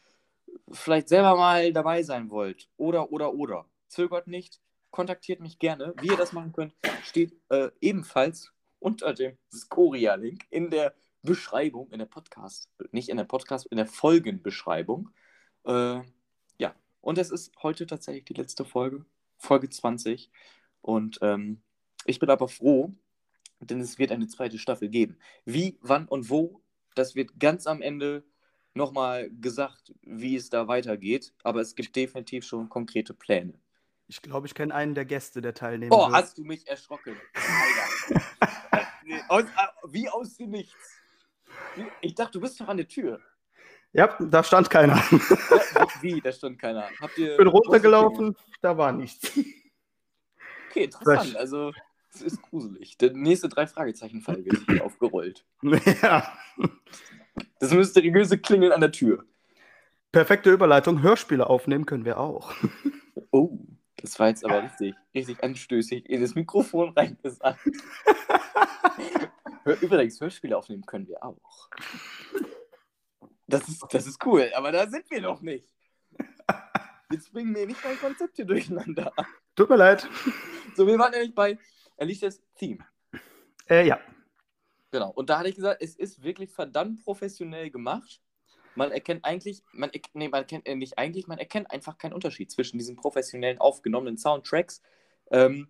[0.72, 4.60] vielleicht selber mal dabei sein wollt oder, oder, oder, zögert nicht,
[4.90, 5.94] kontaktiert mich gerne.
[6.02, 12.00] Wie ihr das machen könnt, steht äh, ebenfalls unter dem Skoria-Link in der Beschreibung, in
[12.00, 15.10] der Podcast, nicht in der Podcast, in der Folgenbeschreibung.
[15.66, 16.02] Äh,
[16.58, 19.06] ja, und es ist heute tatsächlich die letzte Folge,
[19.38, 20.32] Folge 20.
[20.82, 21.62] Und ähm,
[22.06, 22.94] ich bin aber froh,
[23.60, 25.18] denn es wird eine zweite Staffel geben.
[25.46, 26.62] Wie, wann und wo,
[26.96, 28.24] das wird ganz am Ende
[28.74, 31.34] nochmal gesagt, wie es da weitergeht.
[31.44, 33.54] Aber es gibt definitiv schon konkrete Pläne.
[34.08, 36.14] Ich glaube, ich kenne einen der Gäste, der teilnehmen Oh, wird.
[36.14, 37.16] hast du mich erschrocken.
[39.30, 39.48] Aus, äh,
[39.90, 40.98] wie aus dem Nichts.
[42.02, 43.20] Ich dachte, du bist doch an der Tür.
[43.94, 44.96] Ja, da stand keiner.
[44.96, 46.22] Ja, wie?
[46.22, 46.90] Da stand keiner.
[47.02, 49.32] Habt ihr Ich bin runtergelaufen, da war nichts.
[50.70, 51.36] Okay, interessant.
[51.36, 51.74] Also,
[52.14, 52.98] es ist gruselig.
[52.98, 55.46] Der nächste drei Fragezeichen-Fall wird hier aufgerollt.
[55.62, 56.38] ja.
[57.62, 59.24] Das mysteriöse Klingeln an der Tür.
[60.12, 61.04] Perfekte Überleitung.
[61.04, 62.54] Hörspiele aufnehmen können wir auch.
[63.34, 63.60] Oh,
[63.96, 67.66] das war jetzt aber richtig, richtig anstößig in das Mikrofon reingesagt.
[69.82, 71.70] Übrigens, Hörspiele aufnehmen können wir auch.
[73.48, 75.74] Das ist, das ist cool, aber da sind wir noch nicht.
[77.10, 79.14] Jetzt bringen wir nicht mein Konzept hier durcheinander.
[79.56, 80.10] Tut mir leid.
[80.76, 81.58] So, wir waren nämlich bei
[81.98, 82.86] Alicia's Theme.
[83.70, 84.00] Äh, ja.
[84.92, 85.10] Genau.
[85.10, 88.22] Und da hatte ich gesagt, es ist wirklich verdammt professionell gemacht.
[88.76, 92.52] Man erkennt eigentlich, man, nee, man erkennt äh, nicht eigentlich, man erkennt einfach keinen Unterschied
[92.52, 94.82] zwischen diesen professionellen aufgenommenen Soundtracks.
[95.30, 95.70] Ähm,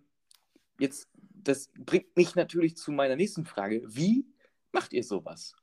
[0.78, 3.82] jetzt, das bringt mich natürlich zu meiner nächsten Frage.
[3.86, 4.26] Wie
[4.72, 5.54] macht ihr sowas?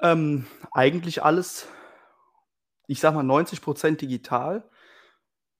[0.00, 1.66] Ähm, eigentlich alles,
[2.86, 4.68] ich sag mal 90% digital.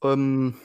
[0.03, 0.57] Ähm,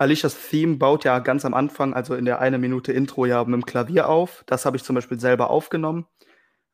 [0.00, 3.52] Alicias Theme baut ja ganz am Anfang, also in der eine Minute Intro, ja mit
[3.52, 4.42] dem Klavier auf.
[4.46, 6.06] Das habe ich zum Beispiel selber aufgenommen,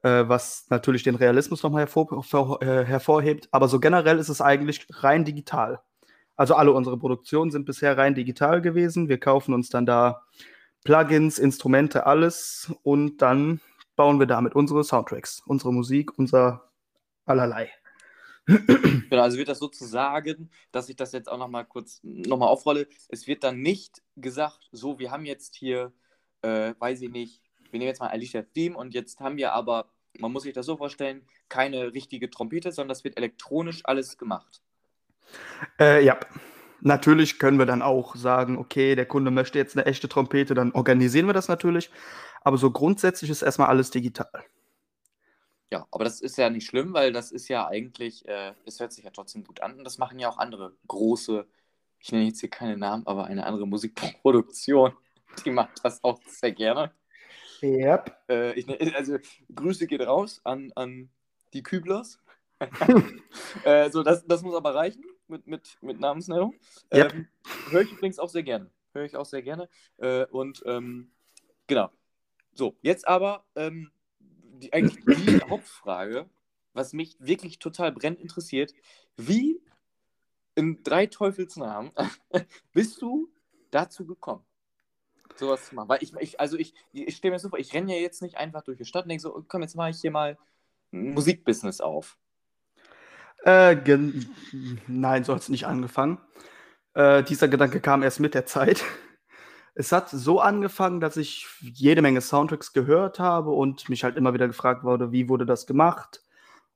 [0.03, 3.49] äh, was natürlich den Realismus nochmal hervor, hervor, äh, hervorhebt.
[3.51, 5.81] Aber so generell ist es eigentlich rein digital.
[6.37, 9.09] Also alle unsere Produktionen sind bisher rein digital gewesen.
[9.09, 10.23] Wir kaufen uns dann da
[10.85, 13.61] Plugins, Instrumente, alles und dann
[13.97, 16.71] bauen wir damit unsere Soundtracks, unsere Musik, unser
[17.25, 17.71] allerlei.
[18.47, 23.27] Genau, also wird das sozusagen, dass ich das jetzt auch nochmal kurz nochmal aufrolle, es
[23.27, 25.93] wird dann nicht gesagt, so, wir haben jetzt hier,
[26.43, 29.87] äh, weiß ich nicht, wir nehmen jetzt mal Alicia Theme und jetzt haben wir aber,
[30.19, 34.63] man muss sich das so vorstellen, keine richtige Trompete, sondern das wird elektronisch alles gemacht.
[35.81, 36.19] Äh, ja,
[36.81, 40.73] natürlich können wir dann auch sagen, okay, der Kunde möchte jetzt eine echte Trompete, dann
[40.73, 41.91] organisieren wir das natürlich.
[42.43, 44.45] Aber so grundsätzlich ist erstmal alles digital.
[45.73, 48.93] Ja, aber das ist ja nicht schlimm, weil das ist ja eigentlich, äh, es hört
[48.93, 51.47] sich ja trotzdem gut an und das machen ja auch andere große,
[51.99, 54.93] ich nenne jetzt hier keine Namen, aber eine andere Musikproduktion,
[55.45, 56.93] die macht das auch sehr gerne.
[57.61, 58.05] Ja.
[58.29, 59.19] Äh, ich, ne- also
[59.55, 61.11] Grüße geht raus an, an
[61.53, 62.21] die Küblers.
[63.65, 66.55] äh, so, das, das muss aber reichen mit, mit, mit Namensnennung.
[66.95, 67.13] Yep.
[67.13, 67.29] Ähm,
[67.71, 68.71] Höre ich übrigens auch sehr gerne.
[68.93, 69.69] Höre ich auch sehr gerne.
[69.99, 71.11] Äh, und ähm,
[71.67, 71.91] genau.
[72.55, 73.91] So, jetzt aber ähm,
[74.59, 76.29] die, eigentlich die Hauptfrage.
[76.73, 78.75] was mich wirklich total brennend interessiert,
[79.17, 79.61] wie
[80.55, 81.93] in drei Teufelsnamen
[82.73, 83.31] bist du
[83.71, 84.45] dazu gekommen,
[85.37, 85.89] sowas zu machen?
[85.89, 88.37] Weil ich, ich also ich, ich stehe mir so vor, ich renne ja jetzt nicht
[88.37, 90.39] einfach durch die Stadt und denke so, komm, jetzt mache ich hier mal
[90.93, 92.19] ein Musikbusiness auf.
[93.45, 93.77] Äh,
[94.87, 96.19] nein, so hat es nicht angefangen.
[96.95, 98.85] Äh, dieser Gedanke kam erst mit der Zeit.
[99.79, 104.33] Es hat so angefangen, dass ich jede Menge Soundtracks gehört habe und mich halt immer
[104.33, 106.23] wieder gefragt wurde, wie wurde das gemacht?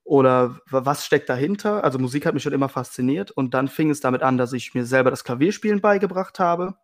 [0.05, 1.83] Oder was steckt dahinter?
[1.83, 4.75] Also Musik hat mich schon immer fasziniert und dann fing es damit an, dass ich
[4.75, 6.75] mir selber das Klavierspielen beigebracht habe.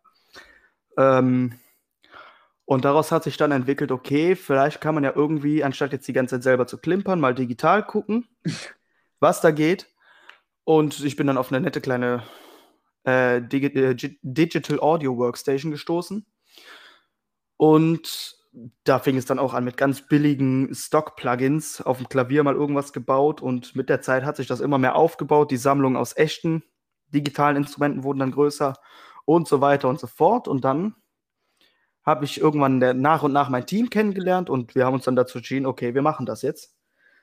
[0.97, 1.59] Ähm,
[2.65, 6.13] und daraus hat sich dann entwickelt, okay, vielleicht kann man ja irgendwie, anstatt jetzt die
[6.13, 8.27] ganze Zeit selber zu klimpern, mal digital gucken,
[9.19, 9.87] was da geht.
[10.63, 12.23] Und ich bin dann auf eine nette kleine
[13.07, 16.25] äh, äh, Digital Audio Workstation gestoßen.
[17.55, 18.35] Und
[18.83, 22.91] da fing es dann auch an mit ganz billigen Stock-Plugins auf dem Klavier mal irgendwas
[22.91, 25.51] gebaut und mit der Zeit hat sich das immer mehr aufgebaut.
[25.51, 26.63] Die Sammlung aus echten
[27.13, 28.73] digitalen Instrumenten wurden dann größer
[29.25, 30.47] und so weiter und so fort.
[30.47, 30.95] Und dann
[32.03, 35.37] habe ich irgendwann nach und nach mein Team kennengelernt und wir haben uns dann dazu
[35.37, 36.75] entschieden, okay, wir machen das jetzt.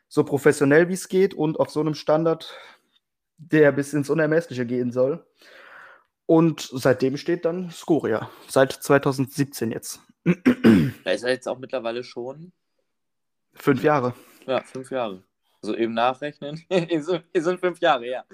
[0.08, 2.54] So professionell wie es geht und auf so einem Standard,
[3.36, 5.26] der bis ins Unermessliche gehen soll.
[6.26, 8.30] Und seitdem steht dann Scoria.
[8.48, 10.00] Seit 2017 jetzt.
[10.24, 12.52] Da ist er jetzt auch mittlerweile schon.
[13.54, 14.14] Fünf Jahre.
[14.46, 15.22] Ja, fünf Jahre.
[15.62, 16.62] Also eben nachrechnen.
[16.68, 17.02] Hier
[17.42, 18.24] sind fünf Jahre, ja.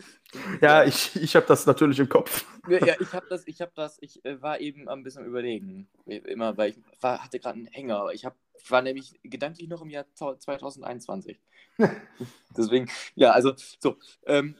[0.60, 2.44] Ja, ich, ich habe das natürlich im Kopf.
[2.68, 5.88] Ja, ich habe das, ich habe das, ich äh, war eben ein bisschen überlegen.
[6.06, 8.08] Immer, weil ich war, hatte gerade einen Hänger.
[8.12, 8.34] Ich, hab,
[8.68, 11.40] war nämlich gedanklich noch im Jahr 2021.
[12.56, 13.96] Deswegen, ja, also so.
[14.26, 14.56] Ähm,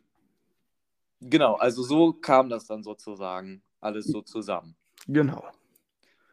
[1.20, 4.76] genau, also so kam das dann sozusagen alles so zusammen.
[5.06, 5.44] Genau.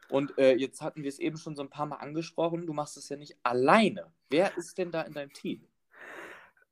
[0.09, 2.97] Und äh, jetzt hatten wir es eben schon so ein paar Mal angesprochen, du machst
[2.97, 4.07] es ja nicht alleine.
[4.29, 5.61] Wer ist denn da in deinem Team?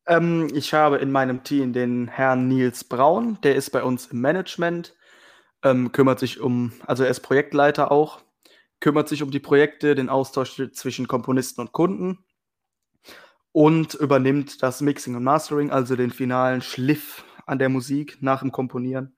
[0.08, 4.22] Ähm, ich habe in meinem Team den Herrn Nils Braun, der ist bei uns im
[4.22, 4.96] Management,
[5.64, 8.22] ähm, kümmert sich um, also er ist Projektleiter auch,
[8.80, 12.20] kümmert sich um die Projekte, den Austausch zwischen Komponisten und Kunden
[13.52, 18.52] und übernimmt das Mixing und Mastering, also den finalen Schliff an der Musik nach dem
[18.52, 19.16] Komponieren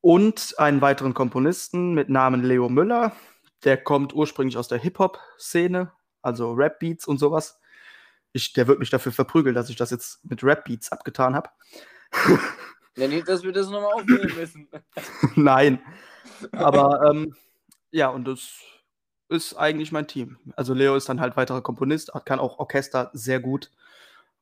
[0.00, 3.12] und einen weiteren Komponisten mit Namen Leo Müller.
[3.64, 7.60] Der kommt ursprünglich aus der Hip-Hop-Szene, also Rap-Beats und sowas.
[8.32, 11.50] Ich, der wird mich dafür verprügeln, dass ich das jetzt mit Rap-Beats abgetan habe.
[12.96, 14.68] Ja, nicht, dass wir das nochmal aufnehmen müssen.
[15.36, 15.80] Nein.
[16.50, 17.36] Aber ähm,
[17.92, 18.58] ja, und das
[19.28, 20.36] ist eigentlich mein Team.
[20.56, 23.70] Also Leo ist dann halt weiterer Komponist, kann auch Orchester sehr gut.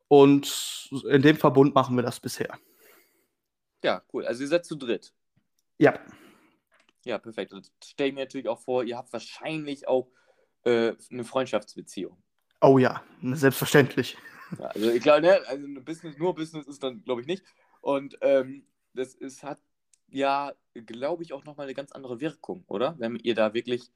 [0.09, 2.59] Und in dem Verbund machen wir das bisher.
[3.83, 4.27] Ja, cool.
[4.27, 5.13] Also ihr seid zu dritt.
[5.79, 5.99] Ja.
[7.05, 7.53] Ja, perfekt.
[7.53, 10.11] Und stelle mir natürlich auch vor, ihr habt wahrscheinlich auch
[10.65, 12.21] äh, eine Freundschaftsbeziehung.
[12.61, 14.17] Oh ja, selbstverständlich.
[14.59, 17.45] Ja, also ich glaube, ne, also Business, nur Business ist dann, glaube ich, nicht.
[17.81, 19.61] Und ähm, das ist, hat
[20.09, 22.95] ja, glaube ich, auch nochmal eine ganz andere Wirkung, oder?
[22.99, 23.91] Wenn ihr da wirklich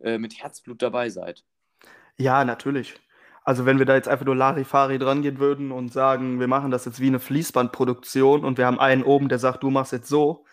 [0.00, 1.44] äh, mit Herzblut dabei seid.
[2.16, 2.94] Ja, natürlich.
[3.48, 6.70] Also wenn wir da jetzt einfach nur Larifari dran gehen würden und sagen, wir machen
[6.70, 10.10] das jetzt wie eine Fließbandproduktion und wir haben einen oben, der sagt, du machst jetzt
[10.10, 10.44] so,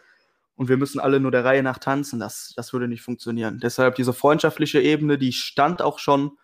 [0.56, 3.60] und wir müssen alle nur der Reihe nach tanzen, das, das würde nicht funktionieren.
[3.62, 6.38] Deshalb diese freundschaftliche Ebene, die stand auch schon,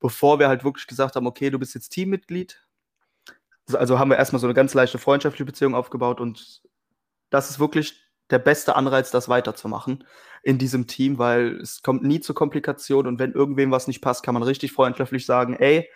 [0.00, 2.66] bevor wir halt wirklich gesagt haben, okay, du bist jetzt Teammitglied.
[3.70, 6.62] Also haben wir erstmal so eine ganz leichte freundschaftliche Beziehung aufgebaut und
[7.28, 10.04] das ist wirklich der beste Anreiz, das weiterzumachen
[10.42, 14.22] in diesem Team, weil es kommt nie zu Komplikationen und wenn irgendwem was nicht passt,
[14.22, 15.88] kann man richtig freundschaftlich sagen, ey,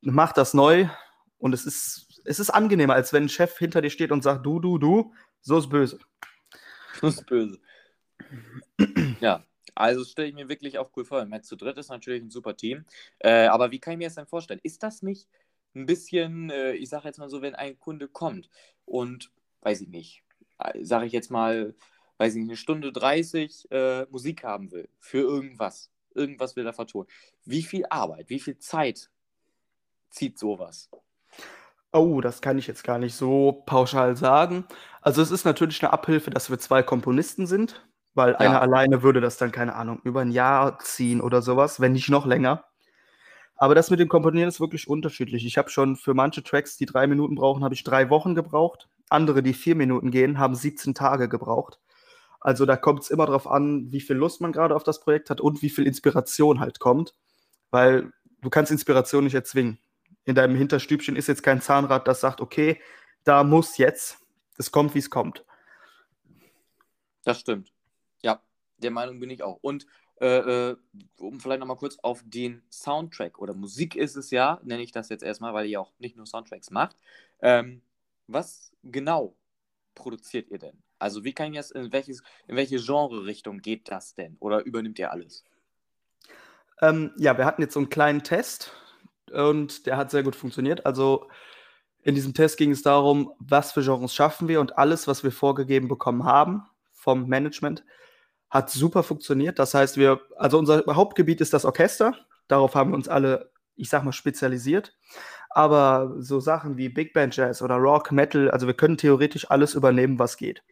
[0.00, 0.88] mach das neu
[1.38, 4.44] und es ist, es ist angenehmer, als wenn ein Chef hinter dir steht und sagt,
[4.46, 5.98] du, du, du, so ist böse.
[7.00, 7.58] Das ist böse.
[9.20, 11.24] ja, also stelle ich mir wirklich auch cool vor.
[11.24, 12.84] Matt zu dritt ist natürlich ein super Team.
[13.20, 14.60] Äh, aber wie kann ich mir das denn vorstellen?
[14.62, 15.28] Ist das nicht
[15.74, 18.50] ein bisschen, äh, ich sage jetzt mal so, wenn ein Kunde kommt
[18.84, 19.30] und,
[19.60, 20.24] weiß ich nicht,
[20.82, 21.74] sage ich jetzt mal,
[22.18, 25.90] weiß ich nicht, eine Stunde 30 äh, Musik haben will für irgendwas.
[26.14, 27.08] Irgendwas will er vertonen.
[27.44, 29.10] Wie viel Arbeit, wie viel Zeit
[30.10, 30.90] zieht sowas?
[31.92, 34.66] Oh, das kann ich jetzt gar nicht so pauschal sagen.
[35.00, 38.38] Also es ist natürlich eine Abhilfe, dass wir zwei Komponisten sind, weil ja.
[38.38, 42.10] einer alleine würde das dann, keine Ahnung, über ein Jahr ziehen oder sowas, wenn nicht
[42.10, 42.64] noch länger.
[43.56, 45.46] Aber das mit dem Komponieren ist wirklich unterschiedlich.
[45.46, 48.88] Ich habe schon für manche Tracks, die drei Minuten brauchen, habe ich drei Wochen gebraucht.
[49.10, 51.78] Andere, die vier Minuten gehen, haben 17 Tage gebraucht.
[52.40, 55.30] Also da kommt es immer darauf an, wie viel Lust man gerade auf das Projekt
[55.30, 57.14] hat und wie viel Inspiration halt kommt.
[57.70, 59.78] Weil du kannst Inspiration nicht erzwingen
[60.28, 62.78] in deinem Hinterstübchen ist jetzt kein Zahnrad, das sagt, okay,
[63.24, 64.18] da muss jetzt,
[64.58, 65.42] es kommt, wie es kommt.
[67.24, 67.72] Das stimmt.
[68.22, 68.42] Ja,
[68.76, 69.58] der Meinung bin ich auch.
[69.62, 69.86] Und
[70.20, 70.76] äh, äh,
[71.16, 75.08] um vielleicht nochmal kurz auf den Soundtrack oder Musik ist es ja, nenne ich das
[75.08, 76.96] jetzt erstmal, weil ihr auch nicht nur Soundtracks macht.
[77.40, 77.80] Ähm,
[78.28, 79.34] was genau
[79.94, 80.82] produziert ihr denn?
[80.98, 84.36] Also wie kann ich das, in, welches, in welche Genre-Richtung geht das denn?
[84.40, 85.44] Oder übernimmt ihr alles?
[86.80, 88.72] Ähm, ja, wir hatten jetzt so einen kleinen Test
[89.32, 90.86] und der hat sehr gut funktioniert.
[90.86, 91.28] Also
[92.02, 95.32] in diesem Test ging es darum, was für Genres schaffen wir und alles, was wir
[95.32, 96.62] vorgegeben bekommen haben
[96.92, 97.84] vom Management,
[98.50, 99.58] hat super funktioniert.
[99.58, 102.14] Das heißt, wir, also unser Hauptgebiet ist das Orchester.
[102.46, 104.96] Darauf haben wir uns alle, ich sag mal, spezialisiert.
[105.58, 109.74] Aber so Sachen wie Big Band Jazz oder Rock, Metal, also wir können theoretisch alles
[109.74, 110.62] übernehmen, was geht.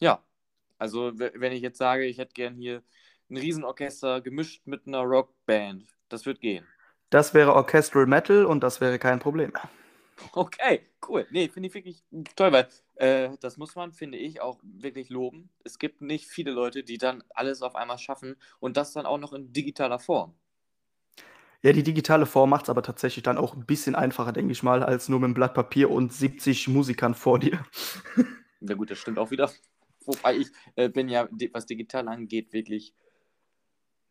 [0.00, 0.22] Ja,
[0.76, 2.82] also wenn ich jetzt sage, ich hätte gern hier
[3.30, 6.66] ein Riesenorchester gemischt mit einer Rockband, das wird gehen.
[7.08, 9.54] Das wäre Orchestral Metal und das wäre kein Problem.
[10.34, 11.26] Okay, cool.
[11.30, 12.04] Nee, finde ich wirklich
[12.36, 15.48] toll, weil äh, das muss man, finde ich, auch wirklich loben.
[15.64, 19.18] Es gibt nicht viele Leute, die dann alles auf einmal schaffen und das dann auch
[19.18, 20.34] noch in digitaler Form.
[21.64, 24.62] Ja, die digitale Form macht es aber tatsächlich dann auch ein bisschen einfacher, denke ich
[24.62, 27.64] mal, als nur mit einem Blatt Papier und 70 Musikern vor dir.
[28.60, 29.50] Ja gut, das stimmt auch wieder.
[30.04, 32.94] Wobei ich äh, bin ja, was digital angeht, wirklich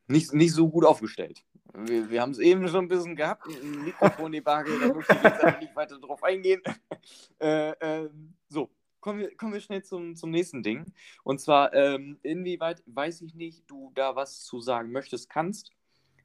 [0.07, 1.43] nicht, nicht so gut aufgestellt.
[1.75, 5.59] Wir, wir haben es eben schon ein bisschen gehabt, ein Mikrofon-Debakel, da möchte ich jetzt
[5.61, 6.63] nicht weiter drauf eingehen.
[7.39, 8.09] äh, äh,
[8.49, 10.91] so, kommen wir, kommen wir schnell zum, zum nächsten Ding.
[11.23, 15.69] Und zwar, ähm, inwieweit, weiß ich nicht, du da was zu sagen möchtest, kannst.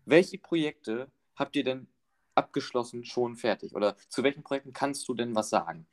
[0.06, 1.88] Welche Projekte habt ihr denn
[2.34, 3.74] abgeschlossen schon fertig?
[3.74, 5.86] Oder zu welchen Projekten kannst du denn was sagen?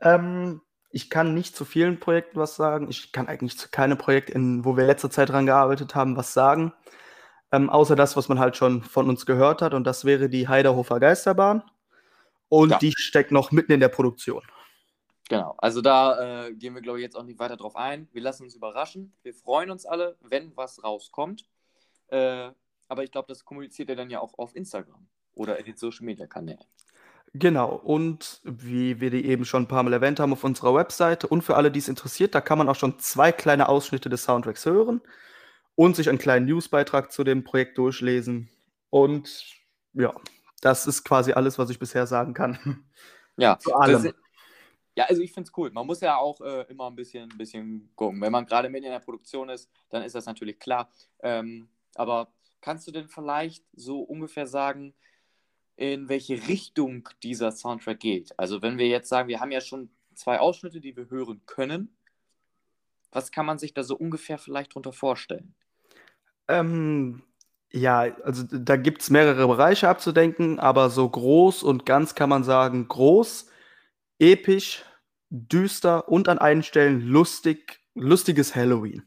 [0.00, 2.88] Ähm, ich kann nicht zu vielen Projekten was sagen.
[2.90, 6.34] Ich kann eigentlich zu keinem Projekt, in, wo wir letzte Zeit dran gearbeitet haben, was
[6.34, 6.72] sagen.
[7.50, 9.74] Ähm, außer das, was man halt schon von uns gehört hat.
[9.74, 11.62] Und das wäre die Heiderhofer Geisterbahn.
[12.48, 12.78] Und ja.
[12.78, 14.42] die steckt noch mitten in der Produktion.
[15.28, 18.08] Genau, also da äh, gehen wir, glaube ich, jetzt auch nicht weiter drauf ein.
[18.12, 19.14] Wir lassen uns überraschen.
[19.22, 21.46] Wir freuen uns alle, wenn was rauskommt.
[22.08, 22.50] Äh,
[22.92, 26.04] aber ich glaube, das kommuniziert er dann ja auch auf Instagram oder in den Social
[26.04, 26.62] Media Kanälen.
[27.32, 31.26] Genau, und wie wir die eben schon ein paar Mal erwähnt haben auf unserer Webseite
[31.26, 34.24] und für alle, die es interessiert, da kann man auch schon zwei kleine Ausschnitte des
[34.24, 35.00] Soundtracks hören
[35.74, 38.50] und sich einen kleinen Newsbeitrag zu dem Projekt durchlesen.
[38.90, 39.42] Und
[39.94, 40.14] ja,
[40.60, 42.84] das ist quasi alles, was ich bisher sagen kann.
[43.38, 44.12] Ja, zu allem.
[44.94, 45.70] Ja, also ich finde es cool.
[45.70, 48.20] Man muss ja auch äh, immer ein bisschen, ein bisschen gucken.
[48.20, 50.90] Wenn man gerade mit in der Produktion ist, dann ist das natürlich klar.
[51.22, 52.28] Ähm, aber
[52.62, 54.94] kannst du denn vielleicht so ungefähr sagen,
[55.76, 58.38] in welche Richtung dieser Soundtrack geht.
[58.38, 61.94] Also wenn wir jetzt sagen, wir haben ja schon zwei Ausschnitte, die wir hören können,
[63.10, 65.54] was kann man sich da so ungefähr vielleicht drunter vorstellen?
[66.48, 67.22] Ähm,
[67.70, 72.44] ja, also da gibt es mehrere Bereiche abzudenken, aber so groß und ganz kann man
[72.44, 73.50] sagen, groß,
[74.18, 74.84] episch,
[75.30, 79.04] düster und an einigen Stellen lustig, lustiges Halloween.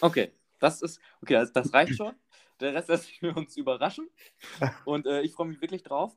[0.00, 2.14] Okay, das ist, okay, das, das reicht schon.
[2.60, 4.08] Der Rest lässt wir uns überraschen.
[4.84, 6.16] Und äh, ich freue mich wirklich drauf.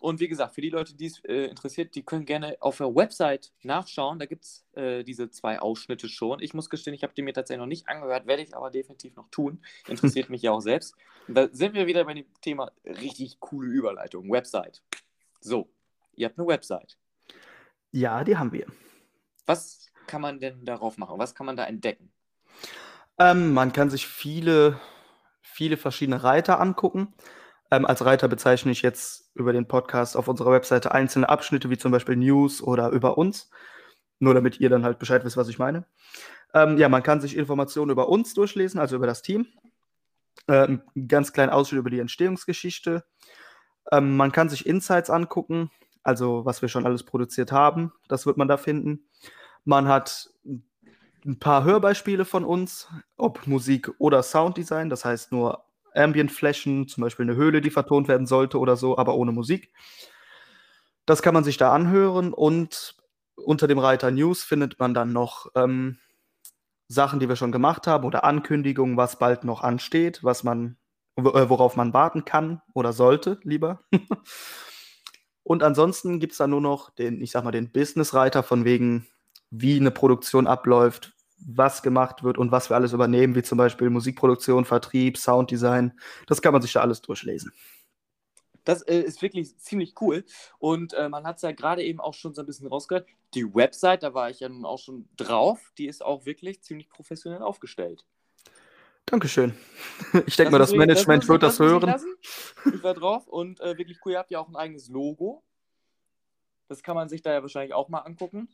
[0.00, 2.94] Und wie gesagt, für die Leute, die es äh, interessiert, die können gerne auf der
[2.94, 4.18] Website nachschauen.
[4.18, 6.40] Da gibt es äh, diese zwei Ausschnitte schon.
[6.40, 9.14] Ich muss gestehen, ich habe die mir tatsächlich noch nicht angehört, werde ich aber definitiv
[9.16, 9.62] noch tun.
[9.86, 10.94] Interessiert mich ja auch selbst.
[11.28, 14.30] Und da sind wir wieder bei dem Thema richtig coole Überleitung.
[14.30, 14.82] Website.
[15.38, 15.70] So,
[16.16, 16.96] ihr habt eine Website.
[17.92, 18.66] Ja, die haben wir.
[19.44, 21.18] Was kann man denn darauf machen?
[21.18, 22.10] Was kann man da entdecken?
[23.18, 24.80] Ähm, man kann sich viele
[25.60, 27.12] viele verschiedene Reiter angucken.
[27.70, 31.76] Ähm, als Reiter bezeichne ich jetzt über den Podcast auf unserer Webseite einzelne Abschnitte, wie
[31.76, 33.50] zum Beispiel News oder über uns.
[34.20, 35.84] Nur damit ihr dann halt Bescheid wisst, was ich meine.
[36.54, 39.48] Ähm, ja, man kann sich Informationen über uns durchlesen, also über das Team.
[40.48, 43.04] Ähm, ganz kleinen Ausschnitt über die Entstehungsgeschichte.
[43.92, 45.70] Ähm, man kann sich Insights angucken,
[46.02, 47.92] also was wir schon alles produziert haben.
[48.08, 49.10] Das wird man da finden.
[49.66, 50.30] Man hat
[51.24, 57.24] ein paar Hörbeispiele von uns, ob Musik oder Sounddesign, das heißt nur Ambient-Flächen, zum Beispiel
[57.24, 59.72] eine Höhle, die vertont werden sollte oder so, aber ohne Musik.
[61.06, 62.96] Das kann man sich da anhören und
[63.36, 65.98] unter dem Reiter News findet man dann noch ähm,
[66.88, 70.76] Sachen, die wir schon gemacht haben oder Ankündigungen, was bald noch ansteht, was man,
[71.16, 73.80] äh, worauf man warten kann oder sollte, lieber.
[75.42, 79.06] und ansonsten gibt es da nur noch den, ich sag mal, den Business-Reiter von wegen,
[79.50, 83.90] wie eine Produktion abläuft, was gemacht wird und was wir alles übernehmen, wie zum Beispiel
[83.90, 85.98] Musikproduktion, Vertrieb, Sounddesign.
[86.26, 87.52] Das kann man sich da alles durchlesen.
[88.64, 90.24] Das äh, ist wirklich ziemlich cool.
[90.58, 93.08] Und äh, man hat es ja gerade eben auch schon so ein bisschen rausgehört.
[93.34, 96.88] Die Website, da war ich ja nun auch schon drauf, die ist auch wirklich ziemlich
[96.90, 98.04] professionell aufgestellt.
[99.06, 99.54] Dankeschön.
[100.26, 101.94] Ich denke mal, das Management wird das, das hören.
[102.72, 104.12] Ich war drauf und äh, wirklich cool.
[104.12, 105.42] Ihr habt ja auch ein eigenes Logo.
[106.68, 108.48] Das kann man sich da ja wahrscheinlich auch mal angucken.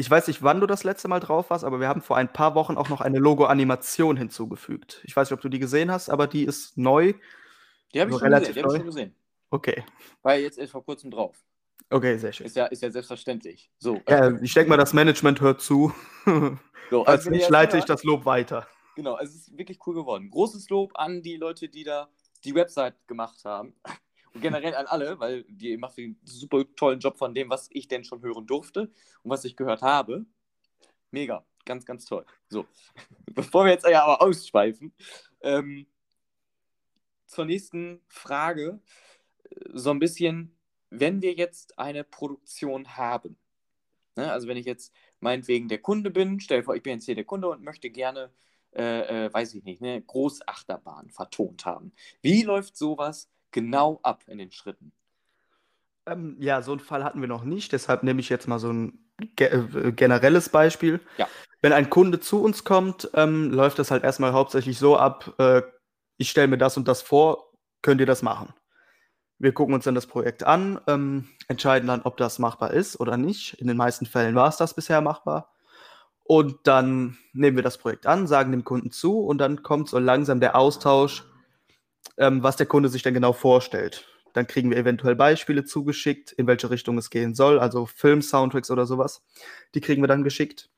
[0.00, 2.32] Ich weiß nicht, wann du das letzte Mal drauf warst, aber wir haben vor ein
[2.32, 5.00] paar Wochen auch noch eine Logo-Animation hinzugefügt.
[5.02, 7.14] Ich weiß nicht, ob du die gesehen hast, aber die ist neu.
[7.92, 8.76] Die habe ich, Also schon gesehen, die hab ich neu.
[8.76, 9.14] schon gesehen.
[9.50, 9.84] Okay.
[10.24, 11.36] Ja jetzt erst vor kurzem drauf.
[11.90, 12.46] Okay, sehr schön.
[12.46, 13.72] Ist ja, ist ja selbstverständlich.
[13.78, 15.92] So, Ja, ich denke mal, das Management hört zu.
[16.90, 18.68] so nicht, jetzt leite ich das Lob weiter.
[18.94, 20.30] Genau, es ist wirklich cool geworden.
[20.30, 22.08] Großes Lob an die Leute, die da
[22.44, 23.74] die Website gemacht haben.
[24.40, 28.04] Generell an alle, weil die macht einen super tollen Job von dem, was ich denn
[28.04, 28.90] schon hören durfte
[29.22, 30.26] und was ich gehört habe.
[31.10, 32.24] Mega, ganz, ganz toll.
[32.48, 32.66] So,
[33.26, 34.92] bevor wir jetzt aber ausschweifen,
[35.40, 35.86] ähm,
[37.28, 38.80] zur nächsten Frage.
[39.72, 40.56] So ein bisschen,
[40.90, 43.38] wenn wir jetzt eine Produktion haben,
[44.16, 47.04] ne, also wenn ich jetzt meinetwegen der Kunde bin, stell dir vor, ich bin jetzt
[47.04, 48.32] hier der Kunde und möchte gerne,
[48.72, 51.92] äh, äh, weiß ich nicht, eine Großachterbahn vertont haben.
[52.22, 54.92] Wie läuft sowas genau ab in den Schritten?
[56.06, 58.72] Ähm, ja, so einen Fall hatten wir noch nicht, deshalb nehme ich jetzt mal so
[58.72, 58.98] ein
[59.36, 61.00] ge äh, generelles Beispiel.
[61.16, 61.28] Ja.
[61.60, 65.62] Wenn ein Kunde zu uns kommt, ähm, läuft das halt erstmal hauptsächlich so ab, äh,
[66.16, 68.54] ich stelle mir das und das vor, könnt ihr das machen?
[69.38, 73.16] Wir gucken uns dann das Projekt an, ähm, entscheiden dann, ob das machbar ist oder
[73.16, 73.54] nicht.
[73.54, 75.52] In den meisten Fällen war es das bisher machbar.
[76.24, 79.98] Und dann nehmen wir das Projekt an, sagen dem Kunden zu und dann kommt so
[79.98, 81.24] langsam der Austausch,
[82.18, 84.06] ähm, was der Kunde sich denn genau vorstellt.
[84.34, 88.86] Dann kriegen wir eventuell Beispiele zugeschickt, in welche Richtung es gehen soll, also Film-Soundtracks oder
[88.86, 89.22] sowas.
[89.74, 90.70] Die kriegen wir dann geschickt.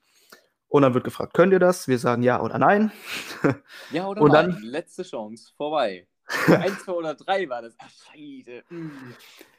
[0.68, 1.88] Und dann wird gefragt, könnt ihr das?
[1.88, 2.92] Wir sagen ja oder nein.
[3.90, 4.50] Ja oder Und nein?
[4.52, 6.06] dann- Letzte Chance, vorbei.
[6.46, 7.74] Eins, zwei oder drei war das.
[7.78, 8.62] Ach, scheiße.
[8.70, 8.90] Mm.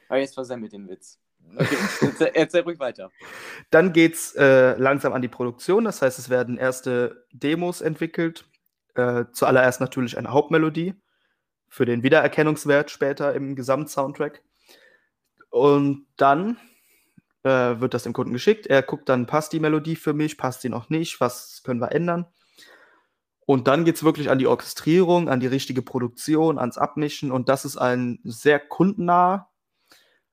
[0.07, 1.19] Aber jetzt versemmelt den Witz.
[1.57, 3.11] Okay, erzähl, erzähl ruhig weiter.
[3.71, 5.84] Dann geht es äh, langsam an die Produktion.
[5.84, 8.45] Das heißt, es werden erste Demos entwickelt.
[8.95, 10.93] Äh, zuallererst natürlich eine Hauptmelodie
[11.72, 14.43] für den Wiedererkennungswert später im Gesamtsoundtrack.
[15.49, 16.57] Und dann
[17.43, 18.67] äh, wird das dem Kunden geschickt.
[18.67, 21.93] Er guckt dann, passt die Melodie für mich, passt die noch nicht, was können wir
[21.93, 22.26] ändern.
[23.45, 27.32] Und dann geht es wirklich an die Orchestrierung, an die richtige Produktion, ans Abmischen.
[27.32, 29.47] Und das ist ein sehr kundennaher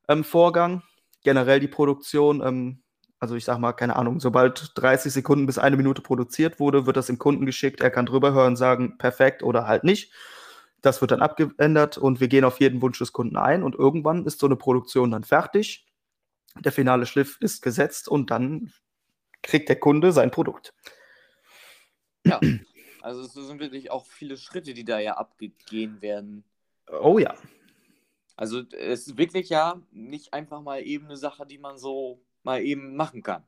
[0.09, 0.83] ähm, Vorgang.
[1.23, 2.83] Generell die Produktion, ähm,
[3.21, 6.97] also ich sag mal, keine Ahnung, sobald 30 Sekunden bis eine Minute produziert wurde, wird
[6.97, 7.81] das dem Kunden geschickt.
[7.81, 10.13] Er kann drüber hören, sagen, perfekt oder halt nicht.
[10.81, 13.63] Das wird dann abgeändert und wir gehen auf jeden Wunsch des Kunden ein.
[13.63, 15.87] Und irgendwann ist so eine Produktion dann fertig.
[16.61, 18.73] Der finale Schliff ist gesetzt und dann
[19.43, 20.75] kriegt der Kunde sein Produkt.
[22.25, 22.41] Ja,
[23.01, 26.45] also es sind wirklich auch viele Schritte, die da ja abgehen werden.
[27.01, 27.35] Oh ja.
[28.37, 32.63] Also es ist wirklich ja nicht einfach mal eben eine Sache, die man so mal
[32.63, 33.45] eben machen kann.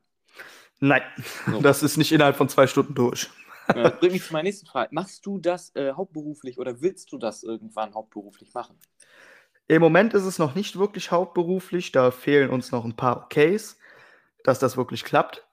[0.79, 1.03] Nein,
[1.45, 1.61] So.
[1.61, 3.29] das ist nicht innerhalb von zwei Stunden durch.
[3.67, 4.89] Ja, Das bringt mich zu meiner nächsten Frage.
[4.93, 8.77] Machst du das äh, hauptberuflich oder willst du das irgendwann hauptberuflich machen?
[9.67, 13.77] Im Moment ist es noch nicht wirklich hauptberuflich, da fehlen uns noch ein paar Okays,
[14.43, 15.47] dass das wirklich klappt.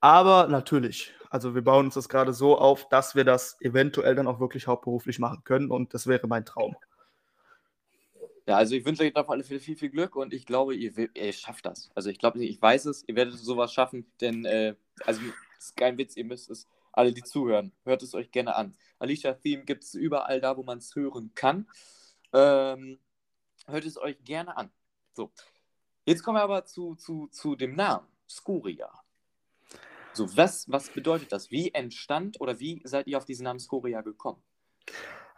[0.00, 4.28] Aber natürlich, also wir bauen uns das gerade so auf, dass wir das eventuell dann
[4.28, 6.76] auch wirklich hauptberuflich machen können und das wäre mein Traum.
[8.46, 11.14] Ja, also ich wünsche euch auf alle Fälle viel, viel Glück und ich glaube, ihr,
[11.14, 11.90] ihr schafft das.
[11.94, 14.74] Also ich glaube nicht, ich weiß es, ihr werdet sowas schaffen, denn, äh,
[15.04, 15.20] also
[15.58, 18.76] ist kein Witz, ihr müsst es, alle, die zuhören, hört es euch gerne an.
[18.98, 21.68] Alicia Theme gibt es überall da, wo man es hören kann.
[22.32, 22.98] Ähm,
[23.66, 24.70] hört es euch gerne an.
[25.14, 25.32] So,
[26.04, 28.90] jetzt kommen wir aber zu, zu, zu dem Namen, Skuria.
[30.12, 31.50] So, was, was bedeutet das?
[31.50, 34.42] Wie entstand oder wie seid ihr auf diesen Namen Skuria gekommen?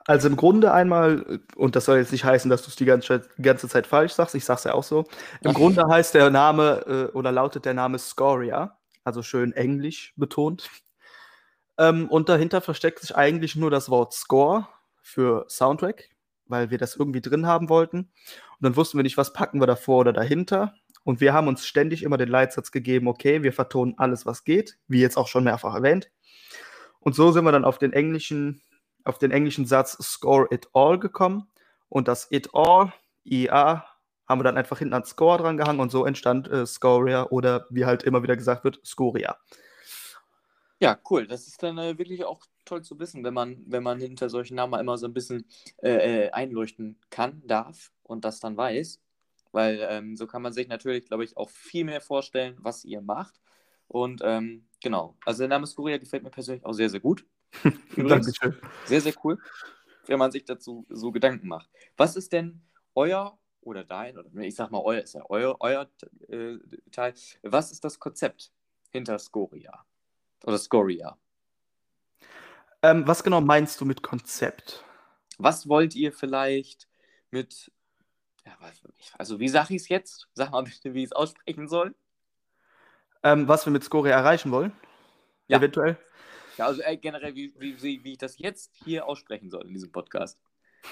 [0.06, 3.28] Also im Grunde einmal, und das soll jetzt nicht heißen, dass du es die ganze,
[3.40, 5.04] ganze Zeit falsch sagst, ich sag's ja auch so.
[5.42, 5.54] Im Ach.
[5.54, 10.70] Grunde heißt der Name äh, oder lautet der Name Scoria, also schön englisch betont.
[11.80, 14.68] Ähm, und dahinter versteckt sich eigentlich nur das Wort Score
[15.00, 16.10] für Soundtrack,
[16.44, 18.00] weil wir das irgendwie drin haben wollten.
[18.00, 20.74] Und dann wussten wir nicht, was packen wir davor oder dahinter.
[21.04, 24.76] Und wir haben uns ständig immer den Leitsatz gegeben, okay, wir vertonen alles, was geht,
[24.88, 26.10] wie jetzt auch schon mehrfach erwähnt.
[26.98, 28.60] Und so sind wir dann auf den englischen,
[29.04, 31.48] auf den englischen Satz Score it all gekommen.
[31.88, 32.92] Und das it all,
[33.24, 33.86] IA,
[34.28, 37.66] haben wir dann einfach hinten an Score dran gehangen und so entstand äh, Scoria oder
[37.70, 39.38] wie halt immer wieder gesagt wird, Scoria.
[40.80, 41.26] Ja, cool.
[41.26, 44.54] Das ist dann äh, wirklich auch toll zu wissen, wenn man, wenn man hinter solchen
[44.54, 45.46] Namen immer so ein bisschen
[45.82, 48.98] äh, äh, einleuchten kann, darf und das dann weiß.
[49.52, 53.02] Weil ähm, so kann man sich natürlich, glaube ich, auch viel mehr vorstellen, was ihr
[53.02, 53.40] macht.
[53.88, 57.26] Und ähm, genau, also der Name Skuria gefällt mir persönlich auch sehr, sehr gut.
[57.96, 58.56] Übrigens, Dankeschön.
[58.86, 59.38] sehr, sehr cool,
[60.06, 61.68] wenn man sich dazu so Gedanken macht.
[61.96, 62.62] Was ist denn
[62.94, 65.90] euer oder dein, oder ich sag mal, euer ist ja euer, euer
[66.28, 66.58] äh,
[66.92, 68.52] Teil, was ist das Konzept
[68.90, 69.84] hinter Skoria?
[70.44, 71.18] Oder Skoria?
[72.82, 74.84] Ähm, was genau meinst du mit Konzept?
[75.38, 76.88] Was wollt ihr vielleicht
[77.30, 77.70] mit,
[78.44, 78.56] ja,
[79.18, 80.28] also wie sage ich es jetzt?
[80.34, 81.94] Sag mal bitte, wie ich es aussprechen soll.
[83.22, 84.72] Ähm, was wir mit Scoria erreichen wollen?
[85.46, 85.58] Ja.
[85.58, 85.98] Eventuell?
[86.56, 89.74] Ja, also äh, generell, wie, wie, wie, wie ich das jetzt hier aussprechen soll in
[89.74, 90.40] diesem Podcast.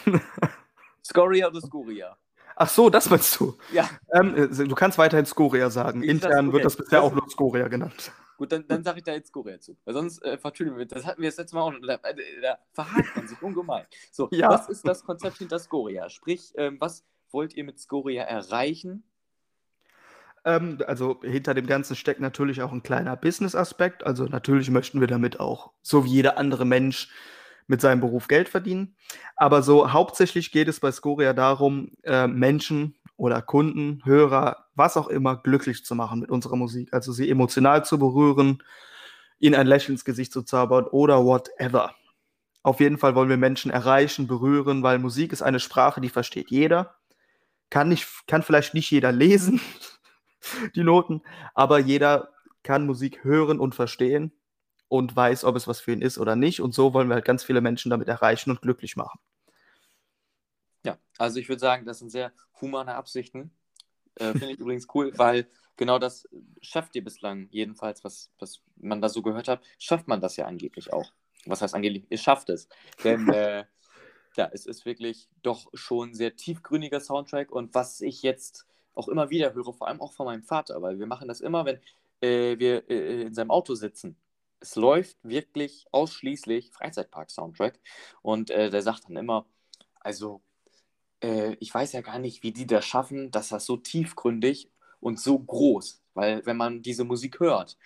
[1.04, 2.18] Scoria oder Scoria?
[2.60, 3.56] Ach so, das meinst du?
[3.72, 3.88] Ja.
[4.12, 6.02] Ähm, äh, du kannst weiterhin Scoria sagen.
[6.02, 8.10] Ich Intern sag's, wird das bisher Das- auch nur Scoria genannt.
[8.36, 9.76] Gut, dann, dann sage ich da jetzt Scoria zu.
[9.84, 10.86] Weil sonst äh, vertüdeln wir.
[10.86, 11.72] Das hatten wir das letzte Mal auch.
[11.86, 11.98] Da,
[12.42, 13.84] da verhakt man sich ungemein.
[14.12, 14.48] So, Ja.
[14.50, 16.08] was ist das Konzept hinter Scoria?
[16.08, 19.02] Sprich, ähm, was wollt ihr mit Scoria erreichen?
[20.44, 24.04] Ähm, also hinter dem Ganzen steckt natürlich auch ein kleiner Business-Aspekt.
[24.06, 27.08] Also natürlich möchten wir damit auch, so wie jeder andere Mensch,
[27.68, 28.96] mit seinem Beruf Geld verdienen.
[29.36, 35.08] Aber so hauptsächlich geht es bei Scoria darum, äh, Menschen oder Kunden, Hörer, was auch
[35.08, 36.92] immer, glücklich zu machen mit unserer Musik.
[36.92, 38.62] Also sie emotional zu berühren,
[39.38, 41.94] ihnen ein Lächeln ins Gesicht zu zaubern oder whatever.
[42.62, 46.50] Auf jeden Fall wollen wir Menschen erreichen, berühren, weil Musik ist eine Sprache, die versteht
[46.50, 46.96] jeder.
[47.70, 49.60] Kann, nicht, kann vielleicht nicht jeder lesen,
[50.74, 51.22] die Noten,
[51.54, 52.30] aber jeder
[52.62, 54.32] kann Musik hören und verstehen
[54.88, 56.60] und weiß, ob es was für ihn ist oder nicht.
[56.60, 59.20] Und so wollen wir halt ganz viele Menschen damit erreichen und glücklich machen.
[60.84, 63.50] Ja, also ich würde sagen, das sind sehr humane Absichten.
[64.16, 66.28] Äh, Finde ich übrigens cool, weil genau das
[66.62, 70.46] schafft ihr bislang, jedenfalls, was, was man da so gehört hat, schafft man das ja
[70.46, 71.12] angeblich auch.
[71.46, 72.06] Was heißt angeblich?
[72.10, 72.68] Ihr schafft es.
[73.04, 73.64] Denn äh,
[74.36, 79.08] ja, es ist wirklich doch schon ein sehr tiefgründiger Soundtrack und was ich jetzt auch
[79.08, 81.78] immer wieder höre, vor allem auch von meinem Vater, weil wir machen das immer, wenn
[82.20, 84.16] äh, wir äh, in seinem Auto sitzen.
[84.60, 87.78] Es läuft wirklich ausschließlich Freizeitpark-Soundtrack.
[88.22, 89.46] Und äh, der sagt dann immer,
[90.00, 90.42] also
[91.22, 95.20] äh, ich weiß ja gar nicht, wie die das schaffen, dass das so tiefgründig und
[95.20, 97.78] so groß, weil wenn man diese Musik hört,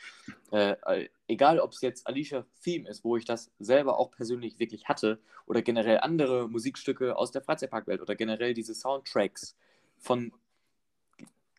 [0.50, 4.58] äh, äh, egal ob es jetzt Alicia Theme ist, wo ich das selber auch persönlich
[4.58, 9.56] wirklich hatte, oder generell andere Musikstücke aus der Freizeitparkwelt oder generell diese Soundtracks
[9.98, 10.32] von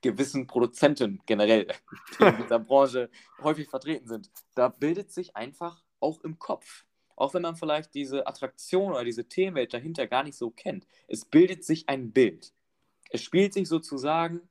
[0.04, 1.68] gewissen Produzenten generell,
[2.20, 3.10] die in dieser Branche
[3.42, 6.86] häufig vertreten sind, da bildet sich einfach auch im Kopf
[7.16, 11.26] auch wenn man vielleicht diese Attraktion oder diese Themenwelt dahinter gar nicht so kennt, es
[11.26, 12.54] bildet sich ein Bild.
[13.10, 14.42] Es spielt sich sozusagen,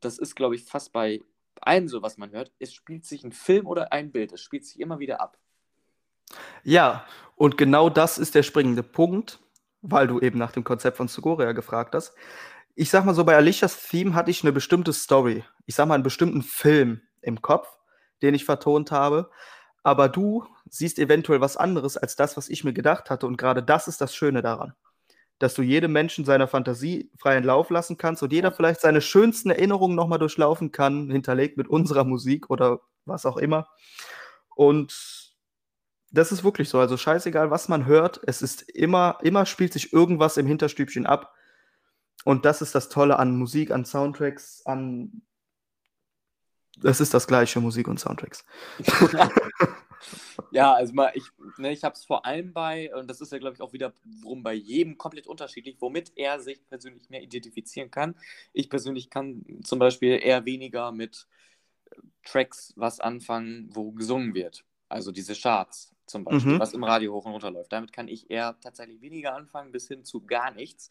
[0.00, 1.20] das ist, glaube ich, fast bei
[1.60, 4.32] allem so, was man hört, es spielt sich ein Film oder ein Bild.
[4.32, 5.38] Es spielt sich immer wieder ab.
[6.62, 7.06] Ja,
[7.36, 9.40] und genau das ist der springende Punkt,
[9.82, 12.14] weil du eben nach dem Konzept von Sugoria gefragt hast.
[12.74, 15.44] Ich sag mal so, bei Alicias Theme hatte ich eine bestimmte Story.
[15.66, 17.68] Ich sag mal einen bestimmten Film im Kopf,
[18.22, 19.30] den ich vertont habe.
[19.82, 23.26] Aber du siehst eventuell was anderes als das, was ich mir gedacht hatte.
[23.26, 24.74] Und gerade das ist das Schöne daran.
[25.38, 29.50] Dass du jedem Menschen seiner Fantasie freien Lauf lassen kannst und jeder vielleicht seine schönsten
[29.50, 33.66] Erinnerungen nochmal durchlaufen kann, hinterlegt mit unserer Musik oder was auch immer.
[34.54, 35.32] Und
[36.10, 36.78] das ist wirklich so.
[36.78, 41.32] Also scheißegal, was man hört, es ist immer, immer spielt sich irgendwas im Hinterstübchen ab.
[42.24, 45.22] Und das ist das Tolle an Musik, an Soundtracks, an.
[46.82, 48.44] Es ist das gleiche, Musik und Soundtracks.
[50.50, 51.24] ja, also mal, ich,
[51.58, 54.42] ne, ich habe es vor allem bei, und das ist ja, glaube ich, auch wiederum
[54.42, 58.16] bei jedem komplett unterschiedlich, womit er sich persönlich mehr identifizieren kann.
[58.52, 61.26] Ich persönlich kann zum Beispiel eher weniger mit
[62.24, 64.64] Tracks was anfangen, wo gesungen wird.
[64.88, 66.58] Also diese Charts zum Beispiel, Mhm.
[66.58, 67.72] was im Radio hoch und runter läuft.
[67.72, 70.90] Damit kann ich eher tatsächlich weniger anfangen, bis hin zu gar nichts.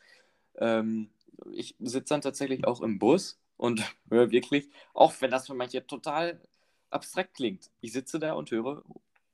[0.60, 1.10] Ähm,
[1.52, 5.86] ich sitze dann tatsächlich auch im Bus und höre wirklich, auch wenn das für manche
[5.86, 6.42] total
[6.90, 8.84] abstrakt klingt, ich sitze da und höre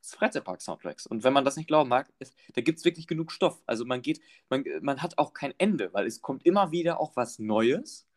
[0.01, 1.07] Freizeitpark-Soundtracks.
[1.07, 3.61] Und wenn man das nicht glauben mag, ist, da gibt es wirklich genug Stoff.
[3.65, 7.15] Also man geht, man, man hat auch kein Ende, weil es kommt immer wieder auch
[7.15, 8.07] was Neues.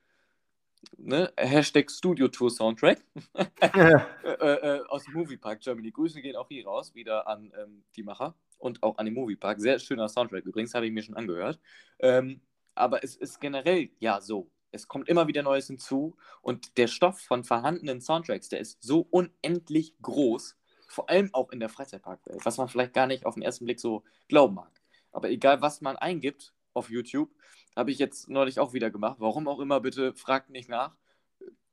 [0.97, 1.33] Ne?
[1.37, 3.03] Hashtag Studio Tour Soundtrack
[3.61, 5.91] äh, äh, aus dem Moviepark Germany.
[5.91, 9.61] Grüße gehen auch hier raus, wieder an ähm, die Macher und auch an den Moviepark.
[9.61, 11.59] Sehr schöner Soundtrack übrigens, habe ich mir schon angehört.
[11.99, 12.41] Ähm,
[12.79, 14.51] aber es ist generell ja so.
[14.71, 19.07] Es kommt immer wieder Neues hinzu und der Stoff von vorhandenen Soundtracks, der ist so
[19.11, 20.57] unendlich groß,
[20.89, 23.81] vor allem auch in der Freizeitparkwelt, was man vielleicht gar nicht auf den ersten Blick
[23.81, 24.71] so glauben mag.
[25.13, 27.31] Aber egal, was man eingibt auf YouTube,
[27.77, 29.17] habe ich jetzt neulich auch wieder gemacht.
[29.21, 30.97] Warum auch immer, bitte fragt nicht nach.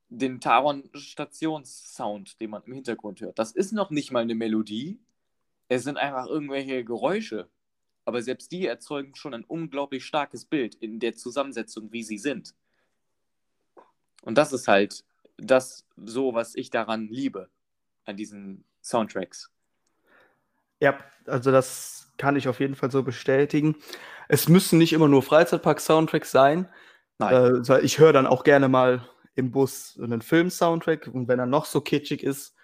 [0.07, 3.39] Den Taron-Stationssound, den man im Hintergrund hört.
[3.39, 4.99] Das ist noch nicht mal eine Melodie.
[5.67, 7.49] Es sind einfach irgendwelche Geräusche.
[8.05, 12.53] Aber selbst die erzeugen schon ein unglaublich starkes Bild in der Zusammensetzung, wie sie sind.
[14.21, 15.03] Und das ist halt
[15.37, 17.49] das so, was ich daran liebe,
[18.05, 19.51] an diesen Soundtracks.
[20.79, 23.75] Ja, also das kann ich auf jeden Fall so bestätigen.
[24.27, 26.69] Es müssen nicht immer nur Freizeitpark-Soundtracks sein.
[27.17, 27.63] Nein.
[27.67, 31.65] Äh, ich höre dann auch gerne mal im Bus einen Film-Soundtrack und wenn er noch
[31.65, 32.55] so kitschig ist,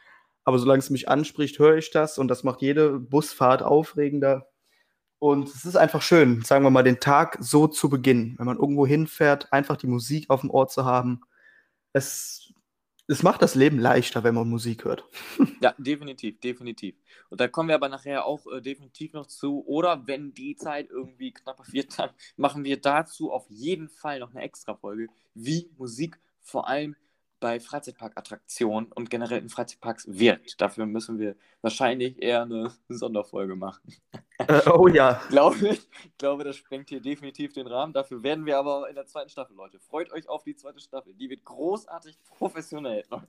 [0.43, 4.47] aber solange es mich anspricht, höre ich das und das macht jede Busfahrt aufregender.
[5.21, 8.33] Und es ist einfach schön, sagen wir mal, den Tag so zu beginnen.
[8.39, 11.21] Wenn man irgendwo hinfährt, einfach die Musik auf dem Ohr zu haben.
[11.93, 12.53] Es
[13.07, 15.05] Es macht das Leben leichter, wenn man Musik hört.
[15.61, 16.95] Ja, definitiv, definitiv.
[17.29, 19.63] Und da kommen wir aber nachher auch äh, definitiv noch zu.
[19.67, 24.31] Oder wenn die Zeit irgendwie knapper wird, dann machen wir dazu auf jeden Fall noch
[24.31, 26.95] eine extra Folge, wie Musik vor allem
[27.41, 30.61] bei Freizeitparkattraktionen und generell in Freizeitparks wirkt.
[30.61, 33.93] Dafür müssen wir wahrscheinlich eher eine Sonderfolge machen.
[34.37, 35.21] Äh, oh ja.
[35.29, 35.81] glaube ich.
[36.05, 37.91] Ich glaube, das sprengt hier definitiv den Rahmen.
[37.91, 39.79] Dafür werden wir aber in der zweiten Staffel, Leute.
[39.79, 41.13] Freut euch auf die zweite Staffel.
[41.15, 43.03] Die wird großartig professionell.
[43.09, 43.23] da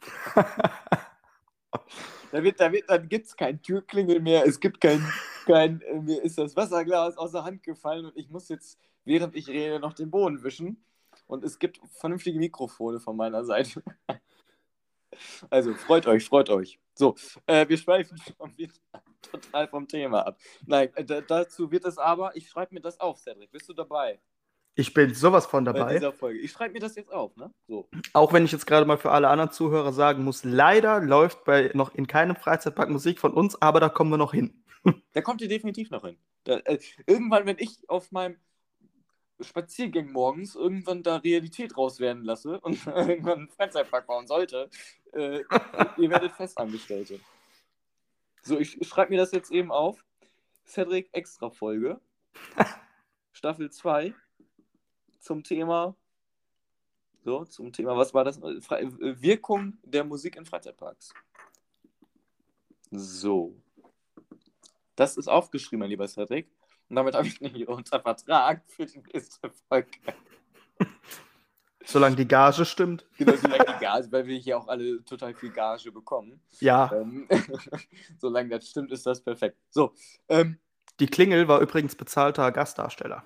[2.45, 4.47] wird, da wird, dann gibt es kein Türklingel mehr.
[4.47, 5.03] Es gibt kein,
[5.47, 9.35] kein, äh, mir ist das Wasserglas aus der Hand gefallen und ich muss jetzt, während
[9.35, 10.85] ich rede, noch den Boden wischen.
[11.33, 13.83] Und es gibt vernünftige Mikrofone von meiner Seite.
[15.51, 16.81] Also freut euch, freut euch.
[16.95, 17.17] So,
[17.47, 18.73] äh, wir schweifen schon wieder
[19.21, 20.39] total vom Thema ab.
[20.65, 23.53] Nein, äh, dazu wird es aber, ich schreibe mir das auf, Cedric.
[23.53, 24.19] Bist du dabei?
[24.75, 25.85] Ich bin sowas von dabei.
[25.85, 26.39] Bei dieser Folge.
[26.39, 27.53] Ich schreibe mir das jetzt auf, ne?
[27.69, 27.91] So.
[28.15, 31.71] Auch wenn ich jetzt gerade mal für alle anderen Zuhörer sagen muss, leider läuft bei
[31.75, 34.65] noch in keinem Freizeitpark Musik von uns, aber da kommen wir noch hin.
[35.13, 36.17] Da kommt ihr definitiv noch hin.
[36.45, 38.39] Da, äh, irgendwann, wenn ich auf meinem
[39.43, 44.71] Spaziergängen morgens irgendwann da Realität raus werden lasse und irgendwann einen Freizeitpark bauen sollte,
[45.13, 45.41] äh,
[45.99, 47.21] ihr werdet Festangestellte.
[48.43, 50.05] So, ich, ich schreibe mir das jetzt eben auf.
[50.67, 52.01] Cedric Extra Folge.
[53.33, 54.15] Staffel 2
[55.21, 55.95] zum Thema.
[57.25, 58.41] So, zum Thema, was war das?
[58.41, 61.15] Wirkung der Musik in Freizeitparks.
[62.91, 63.55] So.
[64.97, 66.49] Das ist aufgeschrieben, mein lieber Cedric.
[66.93, 69.89] Und damit habe ich nicht unter Vertrag für die nächste Folge.
[71.87, 73.07] Solange die Gage stimmt.
[73.17, 76.43] Genau, solange die Gage, weil wir hier auch alle total viel Gage bekommen.
[76.61, 76.93] Ja.
[76.93, 77.27] Ähm,
[78.19, 79.57] solange das stimmt, ist das perfekt.
[79.71, 79.95] So.
[80.29, 80.59] Ähm,
[81.01, 83.25] die Klingel war übrigens bezahlter Gastdarsteller.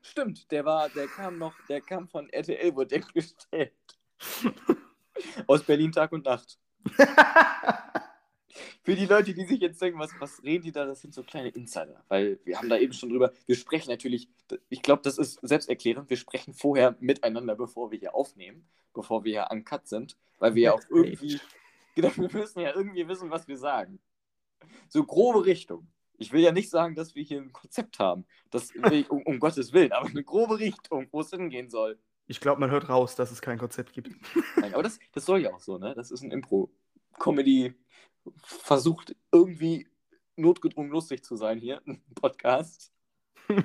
[0.00, 3.74] Stimmt, der war, der kam noch, der kam von RTL, wurde der gestellt.
[5.46, 6.58] Aus Berlin Tag und Nacht.
[8.82, 11.22] Für die Leute, die sich jetzt denken, was, was reden die da, das sind so
[11.22, 12.04] kleine Insider.
[12.08, 14.28] Weil wir haben da eben schon drüber, wir sprechen natürlich,
[14.68, 19.32] ich glaube, das ist selbsterklärend, wir sprechen vorher miteinander, bevor wir hier aufnehmen, bevor wir
[19.32, 21.40] hier an Cut sind, weil wir ja auch irgendwie,
[21.94, 24.00] genau, wir müssen ja irgendwie wissen, was wir sagen.
[24.88, 25.88] So grobe Richtung.
[26.18, 29.40] Ich will ja nicht sagen, dass wir hier ein Konzept haben, das ich, um, um
[29.40, 31.98] Gottes Willen, aber eine grobe Richtung, wo es hingehen soll.
[32.28, 34.10] Ich glaube, man hört raus, dass es kein Konzept gibt.
[34.56, 35.94] Nein, aber das, das soll ja auch so, ne?
[35.94, 37.74] Das ist ein Impro-Comedy-
[38.42, 39.88] versucht irgendwie
[40.36, 42.92] notgedrungen lustig zu sein hier im Podcast.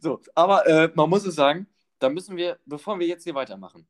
[0.00, 1.66] so, aber äh, man muss es sagen,
[1.98, 3.86] da müssen wir, bevor wir jetzt hier weitermachen,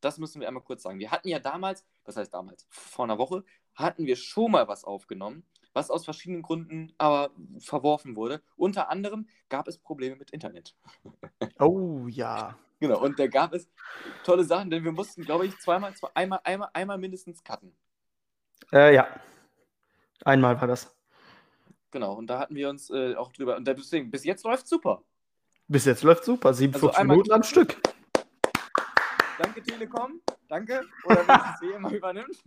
[0.00, 0.98] das müssen wir einmal kurz sagen.
[0.98, 4.84] Wir hatten ja damals, was heißt damals, vor einer Woche, hatten wir schon mal was
[4.84, 8.40] aufgenommen, was aus verschiedenen Gründen aber verworfen wurde.
[8.56, 10.74] Unter anderem gab es Probleme mit Internet.
[11.58, 12.56] oh ja.
[12.80, 13.68] Genau, und da gab es
[14.24, 17.72] tolle Sachen, denn wir mussten, glaube ich, zweimal, zwei, einmal, einmal, einmal mindestens cutten.
[18.72, 19.08] Äh, ja.
[20.24, 20.94] Einmal war das.
[21.90, 23.56] Genau, und da hatten wir uns äh, auch drüber.
[23.56, 25.02] Und deswegen, bis jetzt läuft super.
[25.68, 26.52] Bis jetzt läuft super.
[26.52, 27.80] 47 also Minuten am Stück.
[29.38, 30.20] Danke, Telekom.
[30.48, 30.82] Danke.
[31.04, 32.42] Oder wer es immer übernimmt.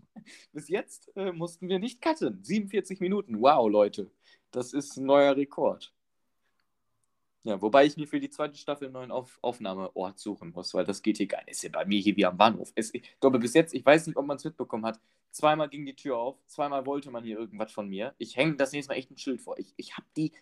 [0.53, 2.43] Bis jetzt äh, mussten wir nicht cutten.
[2.43, 3.41] 47 Minuten.
[3.41, 4.09] Wow, Leute.
[4.51, 5.93] Das ist ein neuer Rekord.
[7.43, 10.83] Ja, wobei ich mir für die zweite Staffel einen neuen Auf Aufnahmeort suchen muss, weil
[10.83, 11.51] das geht hier gar nicht.
[11.51, 12.71] Ist ja bei mir hier wie am Bahnhof.
[12.75, 14.99] Es, ich glaube, bis jetzt, ich weiß nicht, ob man es mitbekommen hat,
[15.31, 18.13] zweimal ging die Tür auf, zweimal wollte man hier irgendwas von mir.
[18.17, 19.57] Ich hänge das nächste Mal echt ein Schild vor.
[19.59, 20.33] Ich, ich hab die,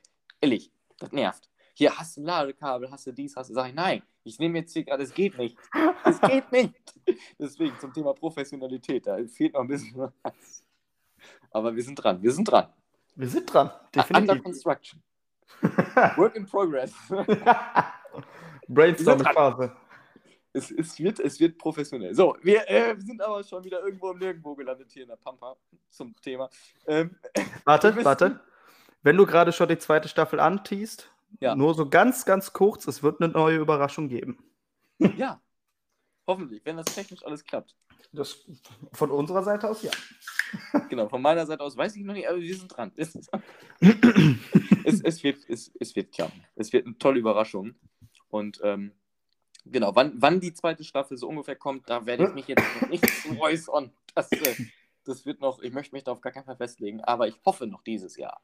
[0.42, 1.50] ehrlich, das nervt.
[1.78, 4.60] Hier hast du ein Ladekabel, hast du dies, hast du, sag ich, nein, ich nehme
[4.60, 5.58] jetzt hier gerade, es geht nicht.
[6.06, 6.74] Es geht nicht.
[7.38, 10.64] Deswegen zum Thema Professionalität, da fehlt noch ein bisschen was.
[11.52, 12.72] Aber wir sind dran, wir sind dran.
[13.16, 14.30] Wir sind dran, definitiv.
[14.30, 15.04] Under Construction.
[16.16, 16.94] Work in progress.
[18.70, 19.76] Brainstorming-Phase.
[20.54, 22.16] Es, es, wird, es wird professionell.
[22.16, 25.58] So, wir äh, sind aber schon wieder irgendwo im Nirgendwo gelandet hier in der Pampa
[25.90, 26.50] zum Thema.
[26.88, 27.18] Ähm,
[27.66, 28.40] warte, warte.
[29.04, 31.56] Wenn du gerade schon die zweite Staffel antiest, ja.
[31.56, 34.40] nur so ganz, ganz kurz, es wird eine neue Überraschung geben.
[35.18, 35.42] Ja,
[36.26, 37.76] hoffentlich, wenn das technisch alles klappt.
[38.14, 38.46] Das,
[38.94, 39.92] von unserer Seite aus, ja.
[40.90, 42.94] Genau, von meiner Seite aus weiß ich noch nicht, aber wir sind dran.
[42.98, 43.16] Es,
[44.86, 46.46] es, es, wird, es, es wird klappen.
[46.56, 47.76] Es wird eine tolle Überraschung.
[48.30, 48.94] Und ähm,
[49.66, 52.90] genau, wann, wann die zweite Staffel so ungefähr kommt, da werde ich mich jetzt noch
[52.90, 53.92] nicht zu äußern.
[54.14, 54.56] Das, äh,
[55.04, 57.68] das wird noch, ich möchte mich da auf gar keinen Fall festlegen, aber ich hoffe
[57.68, 58.42] noch dieses Jahr.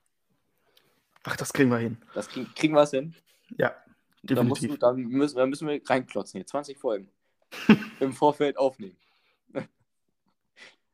[1.23, 1.97] Ach, das kriegen wir hin.
[2.13, 3.15] Das krieg, kriegen wir es hin?
[3.57, 3.75] Ja,
[4.23, 4.77] definitiv.
[4.79, 7.09] Da, müssen, da müssen wir reinklotzen hier, 20 Folgen
[7.99, 8.97] im Vorfeld aufnehmen.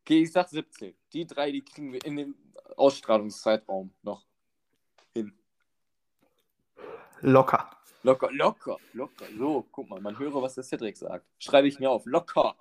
[0.01, 0.95] Okay, ich sag 17.
[1.11, 2.35] Die drei, die kriegen wir in dem
[2.77, 4.25] Ausstrahlungszeitraum noch
[5.13, 5.33] hin.
[7.19, 7.69] Locker.
[8.03, 9.25] Locker, locker, locker.
[9.37, 11.25] So, guck mal, man höre, was der Cedric sagt.
[11.39, 12.05] Schreibe ich mir auf.
[12.05, 12.55] Locker.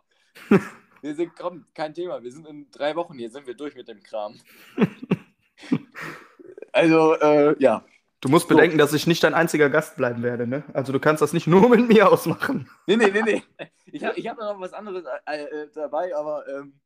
[1.02, 2.20] wir sind, komm, kein Thema.
[2.20, 4.34] Wir sind in drei Wochen hier, sind wir durch mit dem Kram.
[6.76, 7.84] also, äh, ja.
[8.20, 8.84] Du musst bedenken, so.
[8.84, 10.64] dass ich nicht dein einziger Gast bleiben werde, ne?
[10.72, 12.68] Also du kannst das nicht nur mit mir ausmachen.
[12.86, 13.42] Nee, nee, nee, nee.
[13.86, 16.80] Ich habe ich hab noch was anderes äh, äh, dabei, aber ähm,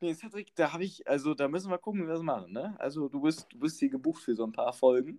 [0.00, 2.74] nee, Cedric, da habe ich, also da müssen wir gucken, wie wir das machen, ne?
[2.78, 5.18] Also du bist, du bist hier gebucht für so ein paar Folgen.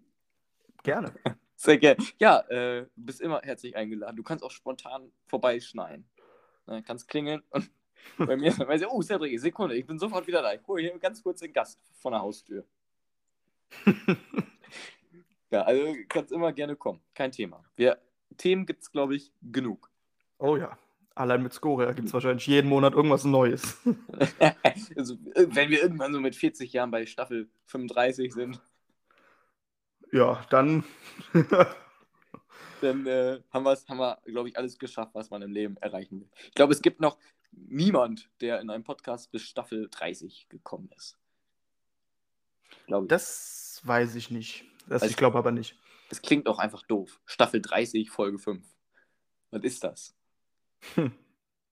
[0.84, 1.14] Gerne.
[1.56, 2.04] Sehr gerne.
[2.20, 4.16] Ja, äh, du bist immer herzlich eingeladen.
[4.16, 6.08] Du kannst auch spontan vorbeischneien.
[6.66, 6.84] Ne?
[6.84, 7.70] Kannst klingeln und
[8.18, 8.54] bei mir
[8.90, 10.54] oh, Cedric, Sekunde, ich bin sofort wieder da.
[10.54, 12.66] Ich hole hier ganz kurz den Gast von der Haustür.
[15.52, 17.02] ja, also kannst immer gerne kommen.
[17.14, 17.64] Kein Thema.
[17.76, 17.98] Wir,
[18.38, 19.90] Themen gibt es, glaube ich, genug.
[20.38, 20.78] Oh ja.
[21.16, 23.80] Allein mit Scoria gibt es wahrscheinlich jeden Monat irgendwas Neues.
[24.96, 28.62] also, äh, wenn wir irgendwann so mit 40 Jahren bei Staffel 35 sind.
[30.12, 30.84] Ja, dann.
[32.82, 36.30] dann äh, haben, haben wir, glaube ich, alles geschafft, was man im Leben erreichen will.
[36.46, 37.18] Ich glaube, es gibt noch
[37.52, 41.18] niemand, der in einem Podcast bis Staffel 30 gekommen ist.
[42.88, 44.66] Das weiß ich nicht.
[44.88, 45.76] Das, also ich glaube aber nicht.
[46.10, 47.20] Es klingt auch einfach doof.
[47.26, 48.66] Staffel 30, Folge 5.
[49.52, 50.16] Was ist das?
[50.96, 51.12] Hm.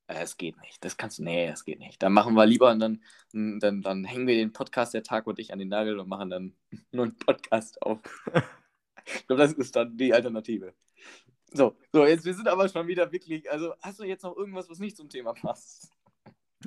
[0.08, 0.84] Es geht nicht.
[0.84, 1.24] Das kannst du.
[1.24, 2.04] Nee, das geht nicht.
[2.04, 3.02] Dann machen wir lieber und dann,
[3.32, 6.30] dann, dann hängen wir den Podcast der Tag und ich an den Nagel und machen
[6.30, 6.54] dann
[6.92, 8.00] nur einen Podcast auf.
[9.06, 10.74] ich glaube, das ist dann die Alternative.
[11.52, 13.50] So, so, jetzt wir sind aber schon wieder wirklich.
[13.50, 15.90] Also, hast du jetzt noch irgendwas, was nicht zum Thema passt?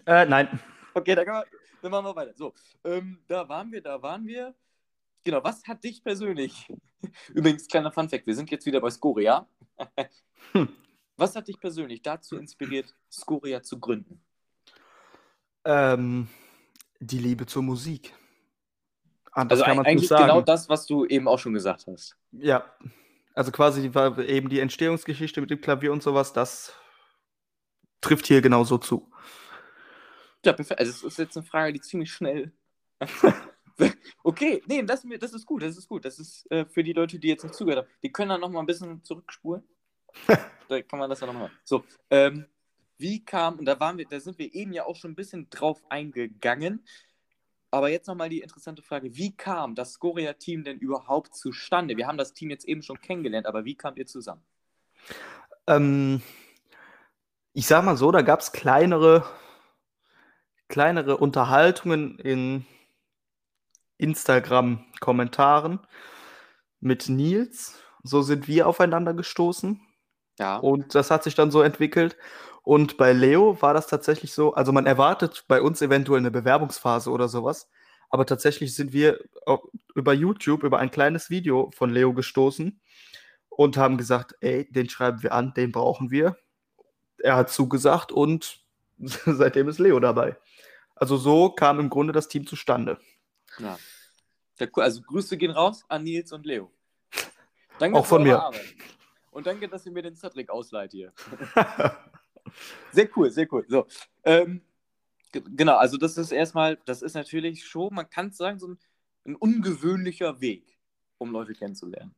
[0.07, 0.59] Äh, nein.
[0.95, 1.45] Okay, dann, wir,
[1.83, 2.35] dann machen wir weiter.
[2.35, 2.55] So,
[2.85, 4.55] ähm, da waren wir, da waren wir.
[5.25, 6.69] Genau, was hat dich persönlich?
[7.35, 9.47] Übrigens, kleiner Funfact, wir sind jetzt wieder bei Skoria.
[10.53, 10.69] hm.
[11.17, 14.23] Was hat dich persönlich dazu inspiriert, Skoria zu gründen?
[15.65, 16.29] Ähm,
[17.01, 18.15] die Liebe zur Musik.
[19.33, 22.17] Anders also eigentlich genau das, was du eben auch schon gesagt hast.
[22.33, 22.65] Ja,
[23.35, 26.73] also quasi war eben die Entstehungsgeschichte mit dem Klavier und sowas, das
[28.01, 29.11] trifft hier genauso zu.
[30.45, 30.81] Ja, perfekt.
[30.81, 32.53] Also es ist jetzt eine Frage, die ziemlich schnell.
[34.25, 36.05] okay, nee, das, das ist gut, das ist gut.
[36.05, 37.95] Das ist äh, für die Leute, die jetzt nicht zugehört haben.
[38.03, 39.63] Die können dann nochmal ein bisschen zurückspulen.
[40.69, 41.51] da kann man das ja nochmal.
[41.65, 42.47] So, ähm,
[42.99, 45.49] wie kam, und da waren wir, da sind wir eben ja auch schon ein bisschen
[45.51, 46.85] drauf eingegangen.
[47.71, 51.97] Aber jetzt nochmal die interessante Frage: Wie kam das Scoria-Team denn überhaupt zustande?
[51.97, 54.43] Wir haben das Team jetzt eben schon kennengelernt, aber wie kamt ihr zusammen?
[55.67, 56.23] Ähm,
[57.53, 59.29] ich sag mal so, da gab es kleinere,
[60.69, 62.67] kleinere Unterhaltungen in
[63.99, 65.81] Instagram-Kommentaren
[66.81, 67.81] mit Nils.
[68.03, 69.81] So sind wir aufeinander gestoßen.
[70.39, 70.57] Ja.
[70.59, 72.17] Und das hat sich dann so entwickelt.
[72.63, 77.11] Und bei Leo war das tatsächlich so, also man erwartet bei uns eventuell eine Bewerbungsphase
[77.11, 77.69] oder sowas,
[78.11, 79.19] aber tatsächlich sind wir
[79.95, 82.81] über YouTube, über ein kleines Video von Leo gestoßen
[83.49, 86.37] und haben gesagt, ey, den schreiben wir an, den brauchen wir.
[87.19, 88.61] Er hat zugesagt und
[89.27, 90.37] seitdem ist Leo dabei.
[90.95, 92.99] Also so kam im Grunde das Team zustande.
[93.59, 93.79] Ja.
[94.75, 96.73] Also Grüße gehen raus an Nils und Leo.
[97.79, 98.43] Danke Auch von mir.
[98.43, 98.75] Arbeit.
[99.31, 101.13] Und danke, dass ihr mir den Cedric ausleiht hier.
[102.93, 103.65] sehr cool, sehr cool.
[103.69, 103.87] So,
[104.25, 104.63] ähm,
[105.31, 108.79] genau, also das ist erstmal, das ist natürlich schon, man kann sagen, so ein,
[109.25, 110.77] ein ungewöhnlicher Weg,
[111.19, 112.15] um Leute kennenzulernen.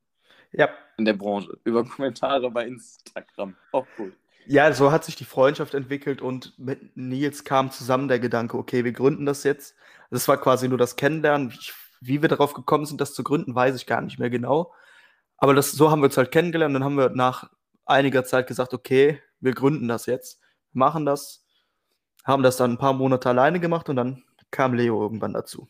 [0.52, 0.70] Ja.
[0.96, 1.58] In der Branche.
[1.64, 3.54] Über Kommentare bei Instagram.
[3.72, 4.16] Auch cool.
[4.46, 8.84] Ja, so hat sich die Freundschaft entwickelt und mit Nils kam zusammen der Gedanke, okay,
[8.84, 9.74] wir gründen das jetzt.
[10.10, 11.52] Das war quasi nur das Kennenlernen.
[12.00, 14.72] Wie wir darauf gekommen sind, das zu gründen, weiß ich gar nicht mehr genau.
[15.36, 16.74] Aber das, so haben wir uns halt kennengelernt.
[16.74, 17.50] Dann haben wir nach
[17.84, 20.40] einiger Zeit gesagt, okay, wir gründen das jetzt,
[20.72, 21.44] machen das,
[22.24, 25.68] haben das dann ein paar Monate alleine gemacht und dann kam Leo irgendwann dazu.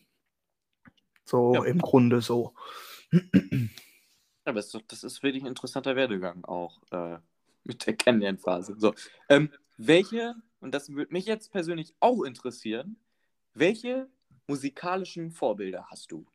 [1.25, 1.64] So ja.
[1.64, 2.55] im Grunde so.
[4.45, 7.18] Aber das ist, das ist wirklich ein interessanter Werdegang auch äh,
[7.64, 8.76] mit der Kennenlernphase.
[8.78, 8.94] So,
[9.28, 12.96] ähm, welche, und das würde mich jetzt persönlich auch interessieren,
[13.54, 14.08] welche
[14.46, 16.26] musikalischen Vorbilder hast du?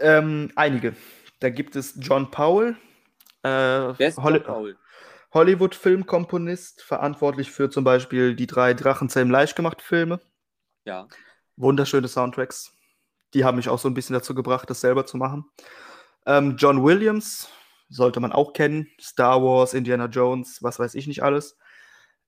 [0.00, 0.94] Ähm, einige.
[1.40, 2.76] Da gibt es John Powell,
[3.42, 3.48] äh,
[3.98, 4.76] Wer ist John Powell?
[5.32, 10.20] Hollywood-Filmkomponist, verantwortlich für zum Beispiel die drei Drachenzähmen leicht gemacht Filme.
[10.84, 11.06] Ja.
[11.56, 12.72] Wunderschöne Soundtracks.
[13.34, 15.44] Die haben mich auch so ein bisschen dazu gebracht, das selber zu machen.
[16.24, 17.48] Ähm, John Williams,
[17.88, 18.88] sollte man auch kennen.
[19.00, 21.56] Star Wars, Indiana Jones, was weiß ich nicht alles.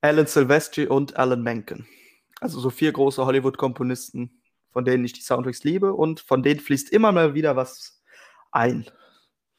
[0.00, 1.86] Alan Silvestri und Alan Menken.
[2.40, 4.40] Also so vier große Hollywood-Komponisten,
[4.70, 8.02] von denen ich die Soundtracks liebe und von denen fließt immer mal wieder was
[8.52, 8.90] ein.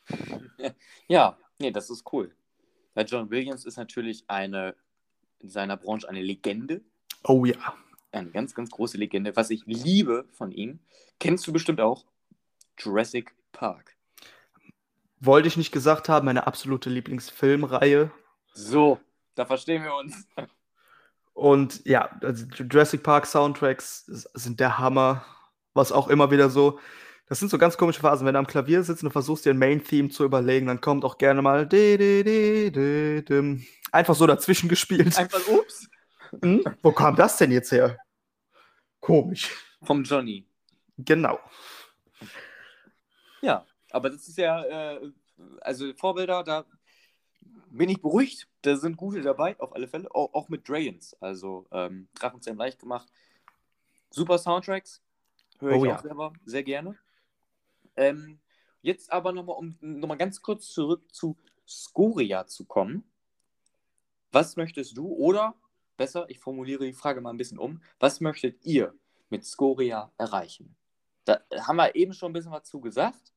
[1.08, 2.36] Ja, nee, das ist cool.
[2.94, 4.76] Weil John Williams ist natürlich eine
[5.40, 6.82] in seiner Branche eine Legende.
[7.24, 7.76] Oh ja.
[8.12, 9.36] Eine ganz, ganz große Legende.
[9.36, 10.80] Was ich liebe von ihm,
[11.20, 12.06] kennst du bestimmt auch
[12.78, 13.96] Jurassic Park.
[15.20, 18.12] Wollte ich nicht gesagt haben, meine absolute Lieblingsfilmreihe.
[18.54, 19.00] So,
[19.36, 20.28] da verstehen wir uns.
[21.34, 25.26] Und ja, also Jurassic Park Soundtracks sind der Hammer.
[25.74, 26.80] Was auch immer wieder so.
[27.28, 28.26] Das sind so ganz komische Phasen.
[28.26, 31.18] Wenn du am Klavier sitzt und versuchst dir ein Main-Theme zu überlegen, dann kommt auch
[31.18, 31.70] gerne mal
[33.92, 35.18] einfach so dazwischen gespielt.
[35.18, 35.88] Einfach ups.
[36.42, 36.64] Hm?
[36.82, 37.98] Wo kam das denn jetzt her?
[39.00, 39.56] Komisch.
[39.84, 40.46] Vom Johnny.
[40.98, 41.40] Genau.
[43.42, 45.12] Ja, aber das ist ja, äh,
[45.62, 46.66] also Vorbilder, da
[47.72, 48.48] bin ich beruhigt.
[48.62, 50.14] Da sind gute dabei, auf alle Fälle.
[50.14, 51.16] Auch, auch mit Dragons.
[51.22, 53.08] Also ähm, Drachenzähm leicht gemacht.
[54.10, 55.02] Super Soundtracks.
[55.60, 56.02] Höre ich Oh auch ja.
[56.02, 56.98] selber sehr gerne.
[57.96, 58.40] Ähm,
[58.82, 61.38] jetzt aber nochmal, um nochmal ganz kurz zurück zu
[61.68, 63.04] Skoria zu kommen.
[64.32, 65.56] Was möchtest du oder
[65.98, 68.96] besser, ich formuliere die Frage mal ein bisschen um, was möchtet ihr
[69.30, 70.76] mit Skoria erreichen?
[71.26, 73.34] Da haben wir eben schon ein bisschen was zu gesagt.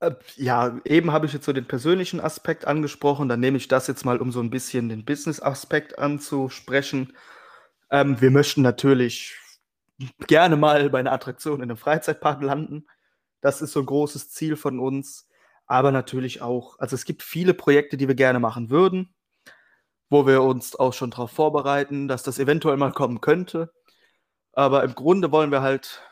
[0.00, 3.28] Äh, ja, eben habe ich jetzt so den persönlichen Aspekt angesprochen.
[3.28, 7.16] Dann nehme ich das jetzt mal, um so ein bisschen den Business-Aspekt anzusprechen.
[7.90, 9.36] Ähm, wir möchten natürlich
[10.26, 12.86] gerne mal bei einer Attraktion in einem Freizeitpark landen.
[13.42, 15.28] Das ist so ein großes Ziel von uns.
[15.66, 19.14] Aber natürlich auch, also es gibt viele Projekte, die wir gerne machen würden,
[20.08, 23.72] wo wir uns auch schon darauf vorbereiten, dass das eventuell mal kommen könnte.
[24.52, 26.02] Aber im Grunde wollen wir halt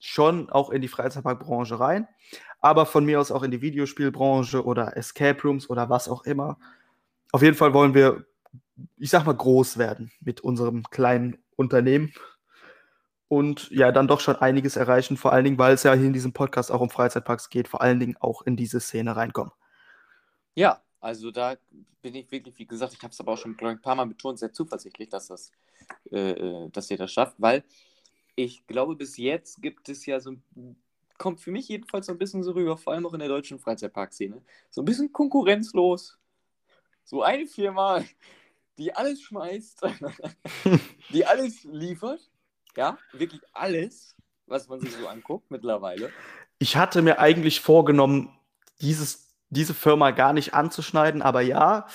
[0.00, 2.06] schon auch in die Freizeitparkbranche rein,
[2.60, 6.58] aber von mir aus auch in die Videospielbranche oder Escape Rooms oder was auch immer.
[7.32, 8.26] Auf jeden Fall wollen wir,
[8.96, 12.12] ich sag mal, groß werden mit unserem kleinen Unternehmen
[13.28, 16.12] und ja, dann doch schon einiges erreichen, vor allen Dingen, weil es ja hier in
[16.12, 19.52] diesem Podcast auch um Freizeitparks geht, vor allen Dingen auch in diese Szene reinkommen.
[20.54, 21.56] Ja, also da
[22.02, 24.06] bin ich wirklich, wie gesagt, ich habe es aber auch schon ich, ein paar Mal
[24.06, 25.52] betont, sehr zuversichtlich, dass, das,
[26.10, 27.62] äh, äh, dass ihr das schafft, weil
[28.34, 30.34] ich glaube, bis jetzt gibt es ja so,
[31.20, 33.58] kommt für mich jedenfalls so ein bisschen so rüber, vor allem auch in der deutschen
[33.58, 36.18] Freizeitparkszene, so ein bisschen konkurrenzlos.
[37.04, 38.02] So eine Firma,
[38.78, 39.82] die alles schmeißt,
[41.12, 42.30] die alles liefert,
[42.74, 44.16] ja, wirklich alles,
[44.46, 46.10] was man sich so anguckt mittlerweile.
[46.58, 48.34] Ich hatte mir eigentlich vorgenommen,
[48.80, 51.86] dieses, diese Firma gar nicht anzuschneiden, aber ja,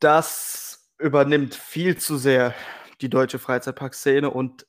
[0.00, 2.54] das übernimmt viel zu sehr
[3.02, 4.66] die deutsche Freizeitparkszene und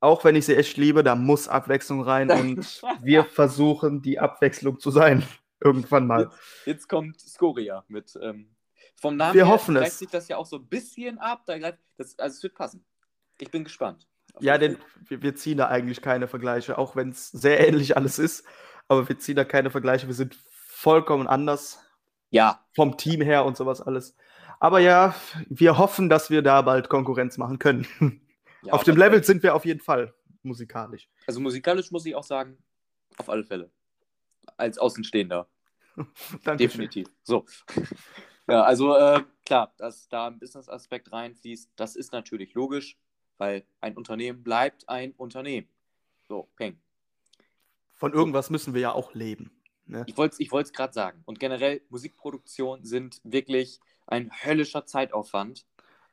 [0.00, 4.80] auch wenn ich sie echt liebe, da muss Abwechslung rein und wir versuchen, die Abwechslung
[4.80, 5.22] zu sein.
[5.62, 6.22] Irgendwann mal.
[6.22, 8.18] Jetzt, jetzt kommt Skoria mit.
[8.22, 8.48] Ähm,
[8.96, 9.98] vom Namen Wir her hoffen es.
[9.98, 11.42] sich das ja auch so ein bisschen ab.
[11.46, 12.82] Da greift, das, also es wird passen.
[13.38, 14.06] Ich bin gespannt.
[14.38, 18.18] Ja, denn wir, wir ziehen da eigentlich keine Vergleiche, auch wenn es sehr ähnlich alles
[18.18, 18.46] ist.
[18.88, 20.06] Aber wir ziehen da keine Vergleiche.
[20.06, 21.78] Wir sind vollkommen anders
[22.30, 24.16] Ja, vom Team her und sowas alles.
[24.60, 25.14] Aber ja,
[25.48, 27.86] wir hoffen, dass wir da bald Konkurrenz machen können.
[28.62, 31.08] ja, auf dem Level sind wir auf jeden Fall musikalisch.
[31.26, 32.58] Also musikalisch muss ich auch sagen,
[33.16, 33.70] auf alle Fälle.
[34.56, 35.48] Als Außenstehender.
[36.58, 37.08] Definitiv.
[37.22, 37.44] So.
[38.48, 42.96] ja, also äh, klar, dass da ein Business-Aspekt reinfließt, das ist natürlich logisch,
[43.38, 45.68] weil ein Unternehmen bleibt ein Unternehmen.
[46.28, 46.80] So, peng.
[47.96, 49.50] Von irgendwas müssen wir ja auch leben.
[49.86, 50.04] Ne?
[50.06, 51.22] Ich wollte es ich gerade sagen.
[51.26, 55.66] Und generell, Musikproduktion sind wirklich ein höllischer Zeitaufwand,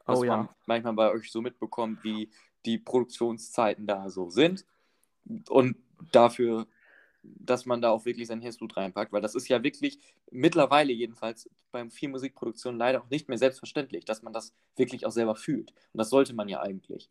[0.07, 0.37] was Oh ja.
[0.37, 2.29] man manchmal bei euch so mitbekommt, wie
[2.65, 4.65] die Produktionszeiten da so sind.
[5.49, 5.77] Und
[6.11, 6.67] dafür,
[7.23, 9.99] dass man da auch wirklich sein Herzblut reinpackt, weil das ist ja wirklich
[10.31, 15.11] mittlerweile jedenfalls beim viel Musikproduktion leider auch nicht mehr selbstverständlich, dass man das wirklich auch
[15.11, 15.71] selber fühlt.
[15.93, 17.09] Und das sollte man ja eigentlich.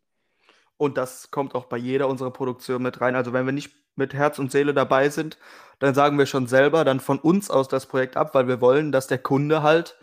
[0.77, 3.15] Und das kommt auch bei jeder unserer Produktion mit rein.
[3.15, 5.39] Also wenn wir nicht mit Herz und Seele dabei sind,
[5.79, 8.91] dann sagen wir schon selber dann von uns aus das Projekt ab, weil wir wollen,
[8.91, 9.97] dass der Kunde halt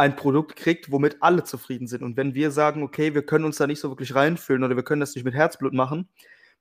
[0.00, 2.02] ein Produkt kriegt, womit alle zufrieden sind.
[2.02, 4.82] Und wenn wir sagen, okay, wir können uns da nicht so wirklich reinfühlen oder wir
[4.82, 6.08] können das nicht mit Herzblut machen,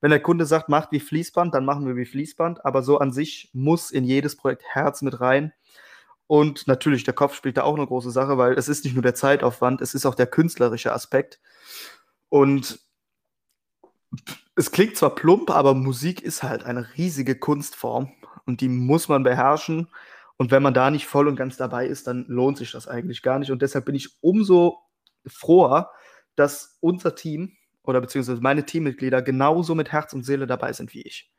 [0.02, 2.66] wenn der Kunde sagt, macht wie Fließband, dann machen wir wie Fließband.
[2.66, 5.54] Aber so an sich muss in jedes Projekt Herz mit rein.
[6.28, 9.04] Und natürlich, der Kopf spielt da auch eine große Sache, weil es ist nicht nur
[9.04, 11.40] der Zeitaufwand, es ist auch der künstlerische Aspekt.
[12.30, 12.80] Und
[14.56, 18.12] es klingt zwar plump, aber Musik ist halt eine riesige Kunstform
[18.46, 19.88] und die muss man beherrschen.
[20.40, 23.22] Und wenn man da nicht voll und ganz dabei ist, dann lohnt sich das eigentlich
[23.22, 23.52] gar nicht.
[23.52, 24.80] Und deshalb bin ich umso
[25.28, 25.92] froher,
[26.36, 31.02] dass unser Team oder beziehungsweise meine Teammitglieder genauso mit Herz und Seele dabei sind wie
[31.02, 31.30] ich.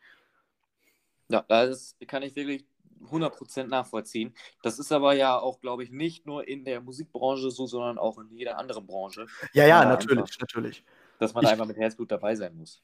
[1.29, 2.67] Ja, das kann ich wirklich
[3.11, 4.35] 100% nachvollziehen.
[4.63, 8.19] Das ist aber ja auch, glaube ich, nicht nur in der Musikbranche so, sondern auch
[8.19, 10.41] in jeder anderen Branche, Ja, ja, natürlich, einfach.
[10.41, 10.85] natürlich.
[11.19, 12.83] dass man Ich- einfach mit Herzblut dabei sein muss.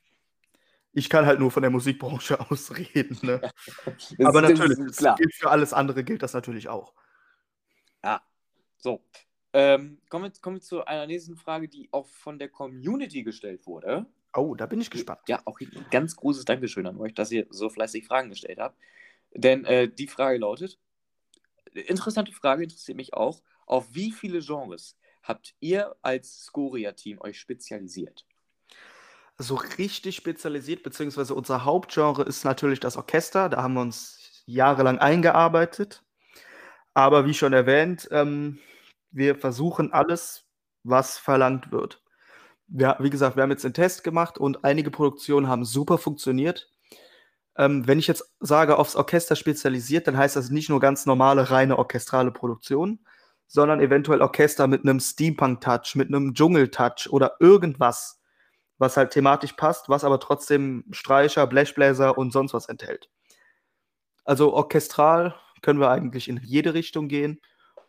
[0.97, 3.19] Ich kann halt nur von der Musikbranche aus reden.
[3.23, 3.41] Ne?
[3.85, 5.15] Das Aber ist- natürlich, klar.
[5.17, 6.95] gilt für alles andere gilt das natürlich auch.
[8.79, 9.03] So,
[9.53, 13.67] ähm, kommen, wir, kommen wir zu einer nächsten Frage, die auch von der Community gestellt
[13.67, 14.07] wurde.
[14.35, 15.21] Oh, da bin ich gespannt.
[15.27, 18.79] Ja, auch ein ganz großes Dankeschön an euch, dass ihr so fleißig Fragen gestellt habt.
[19.35, 20.79] Denn äh, die Frage lautet:
[21.73, 23.43] Interessante Frage, interessiert mich auch.
[23.65, 28.25] Auf wie viele Genres habt ihr als Scoria-Team euch spezialisiert?
[29.39, 33.49] So richtig spezialisiert, beziehungsweise unser Hauptgenre ist natürlich das Orchester.
[33.51, 36.03] Da haben wir uns jahrelang eingearbeitet.
[36.95, 38.59] Aber wie schon erwähnt, ähm,
[39.11, 40.47] wir versuchen alles,
[40.85, 42.03] was verlangt wird.
[42.69, 46.71] Ja, wie gesagt, wir haben jetzt den Test gemacht und einige Produktionen haben super funktioniert.
[47.57, 51.51] Ähm, wenn ich jetzt sage, aufs Orchester spezialisiert, dann heißt das nicht nur ganz normale,
[51.51, 53.01] reine orchestrale Produktion,
[53.47, 58.21] sondern eventuell Orchester mit einem Steampunk-Touch, mit einem Dschungel-Touch oder irgendwas,
[58.79, 63.09] was halt thematisch passt, was aber trotzdem Streicher, Blechbläser und sonst was enthält.
[64.25, 67.41] Also orchestral können wir eigentlich in jede Richtung gehen.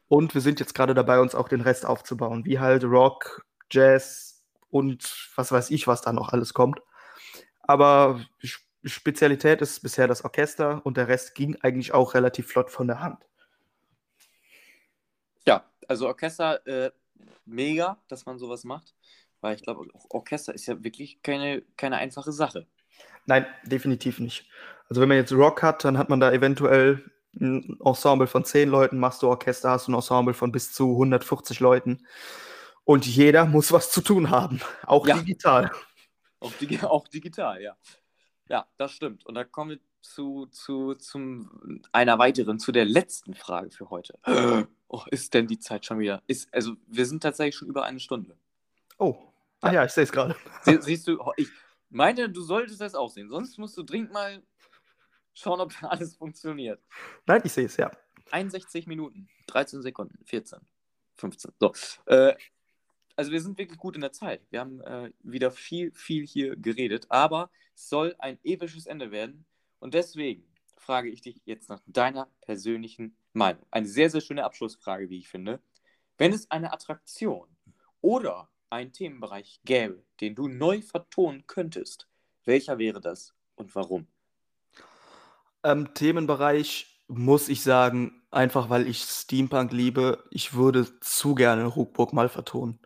[0.07, 4.43] Und wir sind jetzt gerade dabei, uns auch den Rest aufzubauen, wie halt Rock, Jazz
[4.69, 6.79] und was weiß ich, was da noch alles kommt.
[7.61, 8.21] Aber
[8.83, 13.01] Spezialität ist bisher das Orchester und der Rest ging eigentlich auch relativ flott von der
[13.01, 13.25] Hand.
[15.45, 16.91] Ja, also Orchester, äh,
[17.45, 18.95] mega, dass man sowas macht,
[19.41, 22.67] weil ich glaube, Orchester ist ja wirklich keine, keine einfache Sache.
[23.25, 24.49] Nein, definitiv nicht.
[24.89, 27.03] Also wenn man jetzt Rock hat, dann hat man da eventuell
[27.39, 30.91] ein Ensemble von 10 Leuten, machst du Orchester, hast du ein Ensemble von bis zu
[30.91, 32.05] 140 Leuten.
[32.83, 35.17] Und jeder muss was zu tun haben, auch ja.
[35.17, 35.71] digital.
[36.39, 37.75] Auch, dig auch digital, ja.
[38.47, 39.25] Ja, das stimmt.
[39.25, 44.19] Und da kommen wir zu, zu zum, einer weiteren, zu der letzten Frage für heute.
[44.89, 46.23] Oh, ist denn die Zeit schon wieder?
[46.27, 48.37] Ist, also, wir sind tatsächlich schon über eine Stunde.
[48.97, 49.17] Oh,
[49.61, 50.35] ah ja, ich sehe es gerade.
[50.63, 51.49] Sie, siehst du, ich
[51.89, 53.29] meine, du solltest das auch sehen.
[53.29, 54.43] Sonst musst du dringend mal
[55.33, 56.81] schauen, ob alles funktioniert.
[57.25, 57.91] Nein, ich sehe es, ja.
[58.31, 60.59] 61 Minuten, 13 Sekunden, 14,
[61.15, 61.51] 15.
[61.59, 61.73] So.
[62.05, 62.35] Äh,
[63.15, 64.41] also wir sind wirklich gut in der Zeit.
[64.49, 69.45] Wir haben äh, wieder viel, viel hier geredet, aber es soll ein episches Ende werden.
[69.79, 70.45] Und deswegen
[70.77, 73.65] frage ich dich jetzt nach deiner persönlichen Meinung.
[73.71, 75.61] Eine sehr, sehr schöne Abschlussfrage, wie ich finde.
[76.17, 77.47] Wenn es eine Attraktion
[78.01, 82.07] oder einen Themenbereich gäbe, den du neu vertonen könntest,
[82.45, 84.07] welcher wäre das und warum?
[85.63, 92.13] Ähm, Themenbereich muss ich sagen, einfach weil ich Steampunk liebe, ich würde zu gerne Ruckburg
[92.13, 92.79] mal vertonen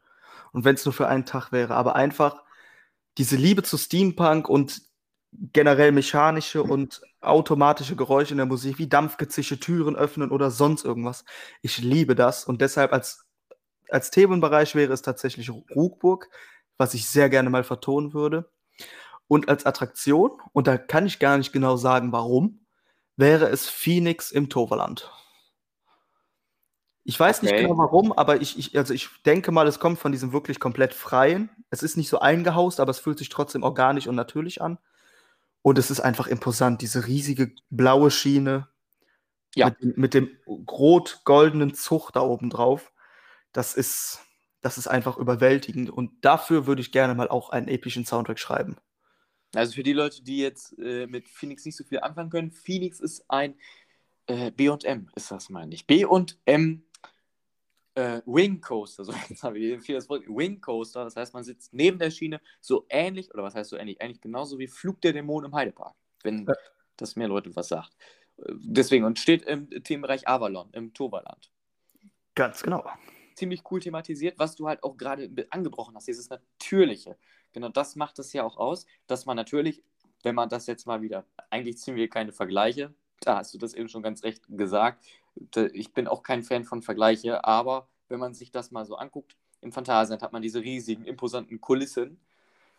[0.51, 2.43] und wenn es nur für einen Tag wäre, aber einfach
[3.17, 4.82] diese Liebe zu Steampunk und
[5.32, 11.23] generell mechanische und automatische Geräusche in der Musik, wie Dampfgezische, Türen öffnen oder sonst irgendwas.
[11.61, 13.25] Ich liebe das und deshalb als,
[13.92, 16.30] als Themenbereich wäre es tatsächlich Ruckburg,
[16.78, 18.50] was ich sehr gerne mal vertonen würde.
[19.28, 22.66] Und als Attraktion, und da kann ich gar nicht genau sagen, warum,
[23.16, 25.12] wäre es Phoenix im Toverland.
[27.04, 27.46] Ich weiß okay.
[27.48, 30.60] nicht genau warum, aber ich, ich, also ich denke mal, es kommt von diesem wirklich
[30.60, 31.50] komplett freien.
[31.70, 34.78] Es ist nicht so eingehaust, aber es fühlt sich trotzdem organisch und natürlich an.
[35.62, 38.68] Und es ist einfach imposant, diese riesige blaue Schiene
[39.56, 39.72] ja.
[39.80, 42.91] mit, mit dem rot-goldenen Zug da oben drauf.
[43.54, 44.20] Das ist,
[44.62, 45.89] das ist einfach überwältigend.
[45.89, 48.78] Und dafür würde ich gerne mal auch einen epischen Soundtrack schreiben.
[49.54, 52.99] Also für die Leute, die jetzt äh, mit Phoenix nicht so viel anfangen können, Phoenix
[52.99, 53.56] ist ein
[54.28, 55.86] äh, B&M, ist das, meine ich.
[55.88, 56.84] B&M
[57.95, 61.43] äh, Wing Coaster, so jetzt habe ich viel das Wort Wing Coaster, das heißt, man
[61.43, 65.02] sitzt neben der Schiene, so ähnlich, oder was heißt so ähnlich, eigentlich genauso wie Flug
[65.02, 66.54] der Dämonen im Heidepark, wenn ja.
[66.97, 67.95] das mehr Leute was sagt.
[68.38, 71.52] Deswegen, und steht im Themenbereich Avalon, im Toverland.
[72.34, 72.89] Ganz genau.
[73.36, 77.17] Ziemlich cool thematisiert, was du halt auch gerade angebrochen hast, dieses Natürliche.
[77.53, 79.84] Genau das macht es ja auch aus, dass man natürlich,
[80.23, 83.73] wenn man das jetzt mal wieder, eigentlich ziehen wir keine Vergleiche, da hast du das
[83.73, 85.05] eben schon ganz recht gesagt,
[85.73, 89.36] ich bin auch kein Fan von Vergleiche, aber wenn man sich das mal so anguckt,
[89.61, 92.19] im Phantasialand hat man diese riesigen, imposanten Kulissen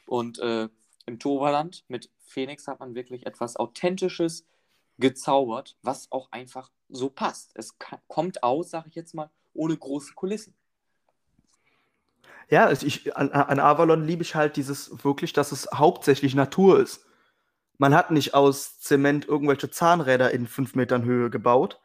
[0.06, 0.68] und äh,
[1.06, 4.46] im Toverland mit Phoenix hat man wirklich etwas Authentisches
[4.98, 7.52] gezaubert, was auch einfach so passt.
[7.54, 7.76] Es
[8.08, 10.54] kommt aus, sage ich jetzt mal, ohne große Kulissen.
[12.48, 17.06] Ja, ich, an, an Avalon liebe ich halt dieses wirklich, dass es hauptsächlich Natur ist.
[17.78, 21.80] Man hat nicht aus Zement irgendwelche Zahnräder in fünf Metern Höhe gebaut,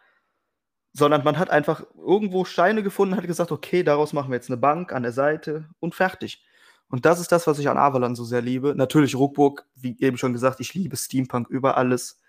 [0.94, 4.50] sondern man hat einfach irgendwo Steine gefunden und hat gesagt, okay, daraus machen wir jetzt
[4.50, 6.44] eine Bank an der Seite und fertig.
[6.90, 8.74] Und das ist das, was ich an Avalon so sehr liebe.
[8.76, 12.22] Natürlich Ruckburg, wie eben schon gesagt, ich liebe Steampunk über alles.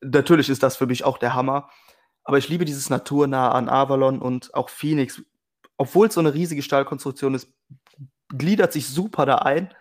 [0.00, 1.70] Natürlich ist das für mich auch der Hammer.
[2.24, 5.22] Aber ich liebe dieses Naturnah an Avalon und auch Phoenix.
[5.76, 7.48] Obwohl es so eine riesige Stahlkonstruktion ist,
[8.30, 9.72] gliedert sich super da ein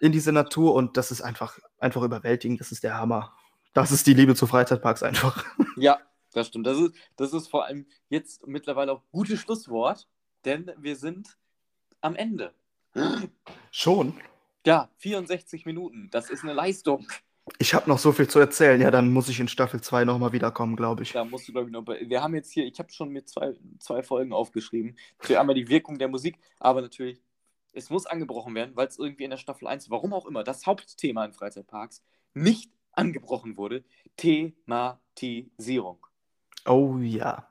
[0.00, 2.60] in diese Natur und das ist einfach, einfach überwältigend.
[2.60, 3.34] Das ist der Hammer.
[3.72, 5.44] Das ist die Liebe zu Freizeitparks einfach.
[5.76, 6.00] Ja,
[6.32, 6.66] das stimmt.
[6.66, 10.08] Das ist, das ist vor allem jetzt mittlerweile auch gutes Schlusswort,
[10.44, 11.38] denn wir sind
[12.00, 12.52] am Ende.
[13.70, 14.20] Schon?
[14.66, 16.08] Ja, 64 Minuten.
[16.10, 17.06] Das ist eine Leistung.
[17.58, 18.80] Ich habe noch so viel zu erzählen.
[18.80, 21.12] Ja, dann muss ich in Staffel 2 nochmal wiederkommen, glaube ich.
[21.12, 21.86] Da musst du, glaube ich, noch.
[21.86, 24.96] Wir haben jetzt hier, ich habe schon mir zwei, zwei Folgen aufgeschrieben.
[25.18, 27.20] Für einmal die Wirkung der Musik, aber natürlich,
[27.72, 30.66] es muss angebrochen werden, weil es irgendwie in der Staffel 1, warum auch immer, das
[30.66, 32.02] Hauptthema in Freizeitparks
[32.34, 33.84] nicht angebrochen wurde.
[34.16, 35.98] Thematisierung.
[36.66, 37.46] Oh ja.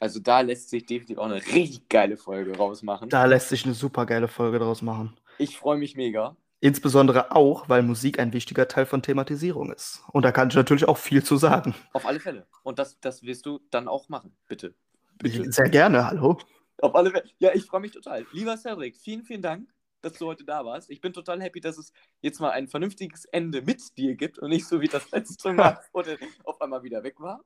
[0.00, 3.10] Also da lässt sich definitiv auch eine richtig geile Folge rausmachen.
[3.10, 5.16] Da lässt sich eine super geile Folge draus machen.
[5.38, 6.36] Ich freue mich mega.
[6.62, 10.02] Insbesondere auch, weil Musik ein wichtiger Teil von Thematisierung ist.
[10.12, 11.74] Und da kann ich natürlich auch viel zu sagen.
[11.94, 12.46] Auf alle Fälle.
[12.62, 14.36] Und das, das wirst du dann auch machen.
[14.46, 14.74] Bitte.
[15.16, 15.50] Bitte.
[15.50, 16.38] Sehr gerne, hallo.
[16.82, 17.24] Auf alle Fälle.
[17.38, 18.26] Ja, ich freue mich total.
[18.32, 19.70] Lieber Cedric, vielen, vielen Dank,
[20.02, 20.90] dass du heute da warst.
[20.90, 24.50] Ich bin total happy, dass es jetzt mal ein vernünftiges Ende mit dir gibt und
[24.50, 27.42] nicht so wie das letzte Mal, wo der auf einmal wieder weg war.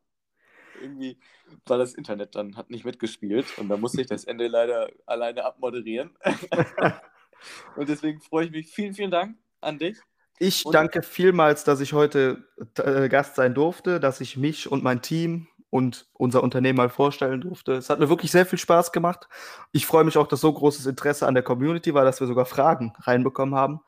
[0.80, 1.18] Irgendwie
[1.66, 5.44] war das Internet dann, hat nicht mitgespielt und da musste ich das Ende leider alleine
[5.44, 6.18] abmoderieren.
[7.76, 8.70] und deswegen freue ich mich.
[8.72, 9.98] Vielen, vielen Dank an dich.
[10.38, 14.82] Ich Und- danke vielmals, dass ich heute äh, Gast sein durfte, dass ich mich und
[14.82, 17.72] mein Team und unser Unternehmen mal vorstellen durfte.
[17.72, 19.28] Es hat mir wirklich sehr viel Spaß gemacht.
[19.72, 22.46] Ich freue mich auch, dass so großes Interesse an der Community war, dass wir sogar
[22.46, 23.80] Fragen reinbekommen haben.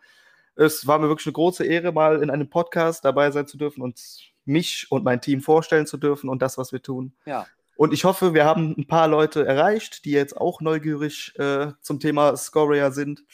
[0.57, 3.83] Es war mir wirklich eine große Ehre, mal in einem Podcast dabei sein zu dürfen
[3.83, 4.01] und
[4.45, 7.13] mich und mein Team vorstellen zu dürfen und das, was wir tun.
[7.25, 11.72] Ja, Und ich hoffe, wir haben ein paar Leute erreicht, die jetzt auch neugierig äh,
[11.81, 13.24] zum Thema Scoria sind.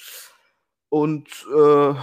[0.88, 1.94] Und äh,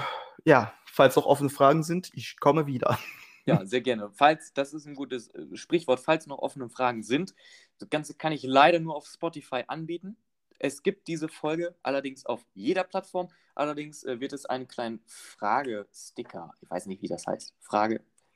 [0.45, 2.97] ja, falls noch offene Fragen sind, ich komme wieder.
[3.45, 4.11] Ja, sehr gerne.
[4.13, 7.33] Falls, das ist ein gutes äh, Sprichwort, falls noch offene Fragen sind,
[7.79, 10.17] das Ganze kann ich leider nur auf Spotify anbieten.
[10.59, 13.29] Es gibt diese Folge allerdings auf jeder Plattform.
[13.55, 17.55] Allerdings äh, wird es einen kleinen Fragesticker, ich weiß nicht, wie das heißt,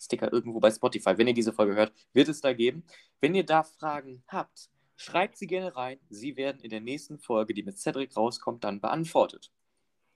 [0.04, 1.18] Fragesticker irgendwo bei Spotify.
[1.18, 2.84] Wenn ihr diese Folge hört, wird es da geben.
[3.22, 6.00] Wenn ihr da Fragen habt, schreibt sie gerne rein.
[6.10, 9.52] Sie werden in der nächsten Folge, die mit Cedric rauskommt, dann beantwortet.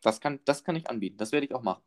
[0.01, 1.17] Das kann, das kann ich anbieten.
[1.17, 1.81] Das werde ich auch machen.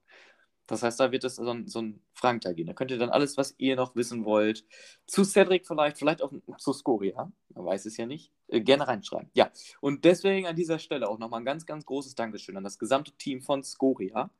[0.67, 2.69] Das heißt, da wird es so ein, so ein Fragenteil geben.
[2.69, 4.65] Da könnt ihr dann alles, was ihr noch wissen wollt,
[5.07, 9.31] zu Cedric vielleicht, vielleicht auch zu Scoria, man weiß es ja nicht, äh, gerne reinschreiben.
[9.35, 12.79] Ja, und deswegen an dieser Stelle auch nochmal ein ganz, ganz großes Dankeschön an das
[12.79, 14.31] gesamte Team von Scoria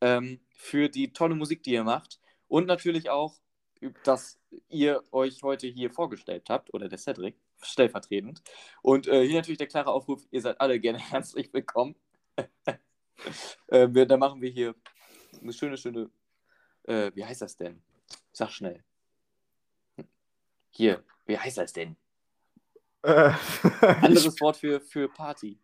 [0.00, 2.18] ähm, für die tolle Musik, die ihr macht
[2.48, 3.34] und natürlich auch,
[4.04, 8.42] dass ihr euch heute hier vorgestellt habt, oder der Cedric, stellvertretend.
[8.82, 11.94] Und äh, hier natürlich der klare Aufruf, ihr seid alle gerne herzlich willkommen.
[13.68, 14.74] äh, wir, da machen wir hier
[15.40, 16.10] eine schöne, schöne,
[16.84, 17.80] äh, wie heißt das denn?
[18.32, 18.82] Sag schnell.
[20.70, 21.96] Hier, wie heißt das denn?
[23.02, 23.32] Äh,
[23.80, 25.58] Anderes Wort für, für Party.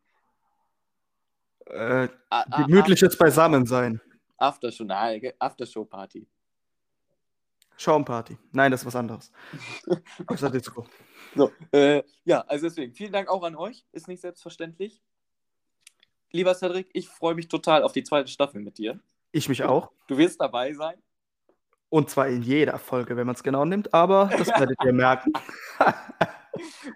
[1.66, 4.00] äh, A- a- gemütliches Beisammensein.
[4.36, 4.84] Aftershow,
[5.38, 6.26] Aftershow-Party.
[7.76, 8.38] Schaumparty.
[8.52, 9.32] Nein, das ist was anderes.
[10.26, 10.86] Außer Disco.
[11.34, 13.84] So, äh, ja, also deswegen, vielen Dank auch an euch.
[13.92, 15.02] Ist nicht selbstverständlich.
[16.30, 19.00] Lieber Cedric, ich freue mich total auf die zweite Staffel mit dir.
[19.32, 19.90] Ich mich auch.
[20.06, 21.02] Du wirst dabei sein.
[21.88, 25.32] Und zwar in jeder Folge, wenn man es genau nimmt, aber das werdet ihr merken.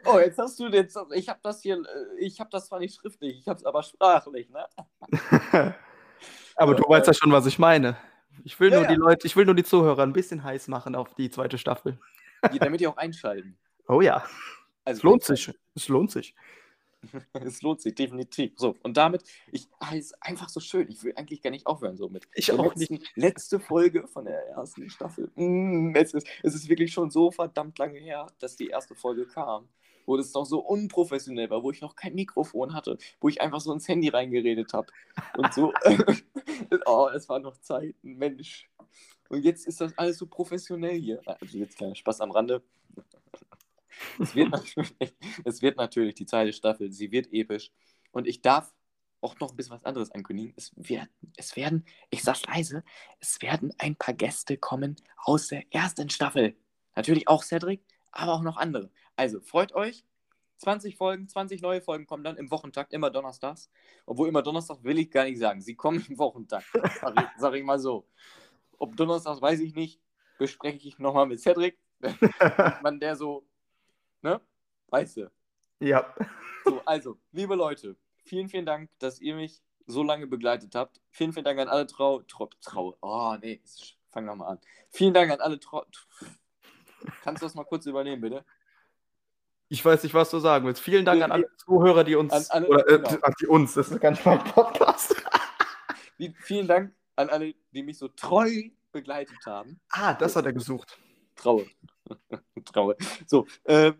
[0.04, 2.94] Oh, jetzt hast du jetzt, ich habe das hier, äh, ich habe das zwar nicht
[2.94, 4.64] schriftlich, ich habe es aber sprachlich, ne?
[6.56, 7.96] aber du weißt ja schon, was ich meine.
[8.44, 8.90] Ich will Ja, nur ja.
[8.90, 11.98] die Leute, ich will nur die Zuhörer ein bisschen heiß machen auf die zweite Staffel.
[12.52, 13.56] Die, damit die auch einschalten.
[13.90, 14.22] Oh ja,
[14.84, 15.50] Also, es lohnt sich.
[15.74, 16.34] Es lohnt sich.
[17.32, 18.52] Es lohnt sich, definitiv.
[18.56, 20.90] So, und damit, ich, ah, es ist einfach so schön.
[20.90, 22.28] Ich will eigentlich gar nicht aufhören so mit.
[22.34, 25.30] Ich auch letzten, Letzte Folge von der ersten Staffel.
[25.36, 29.26] Mm, es, ist, es ist wirklich schon so verdammt lange her, dass die erste Folge
[29.26, 29.68] kam.
[30.08, 33.60] Wo das noch so unprofessionell war, wo ich noch kein Mikrofon hatte, wo ich einfach
[33.60, 34.88] so ins Handy reingeredet habe.
[35.36, 35.72] Und so.
[36.86, 38.68] oh, es waren noch Zeiten, Mensch.
[39.28, 41.20] Und jetzt ist das alles so professionell hier.
[41.26, 42.62] Also jetzt kleiner Spaß am Rande.
[44.18, 44.94] Es wird, natürlich,
[45.44, 47.70] es wird natürlich die zweite Staffel, sie wird episch.
[48.12, 48.72] Und ich darf
[49.20, 50.54] auch noch ein bisschen was anderes ankündigen.
[50.56, 52.84] Es, wird, es werden, ich sag's leise,
[53.20, 56.56] es werden ein paar Gäste kommen aus der ersten Staffel.
[56.94, 57.82] Natürlich auch Cedric,
[58.12, 58.90] aber auch noch andere.
[59.18, 60.04] Also freut euch.
[60.58, 63.68] 20 Folgen, 20 neue Folgen kommen dann im Wochentakt, immer donnerstags.
[64.06, 65.60] Obwohl immer Donnerstag will ich gar nicht sagen.
[65.60, 66.66] Sie kommen im Wochentakt.
[67.00, 68.06] Sag ich, sag ich mal so.
[68.78, 70.00] Ob Donnerstags weiß ich nicht.
[70.38, 71.78] Bespreche ich nochmal mit Cedric.
[72.00, 73.44] Wann der so,
[74.22, 74.40] ne?
[74.88, 75.30] Weißt du.
[75.80, 76.14] Ja.
[76.64, 81.00] So, also, liebe Leute, vielen, vielen Dank, dass ihr mich so lange begleitet habt.
[81.10, 82.22] Vielen, vielen Dank an alle Trau...
[82.22, 82.50] Trau...
[82.60, 83.60] Trau oh, nee,
[84.10, 84.60] fang nochmal an.
[84.90, 85.84] Vielen Dank an alle Trau...
[87.22, 88.44] Kannst du das mal kurz übernehmen, bitte?
[89.68, 90.80] Ich weiß nicht, was du sagen willst.
[90.80, 92.32] Vielen Dank an alle Zuhörer, die uns.
[92.32, 93.18] An alle- oder, äh, genau.
[93.22, 95.14] an die uns, das ist gar nicht mein Podcast.
[96.16, 98.50] Wie- Vielen Dank an alle, die mich so treu
[98.92, 99.78] begleitet haben.
[99.90, 100.98] Ah, das hat er gesucht.
[101.36, 101.66] Traue.
[102.72, 102.96] Traue.
[103.26, 103.92] So, äh,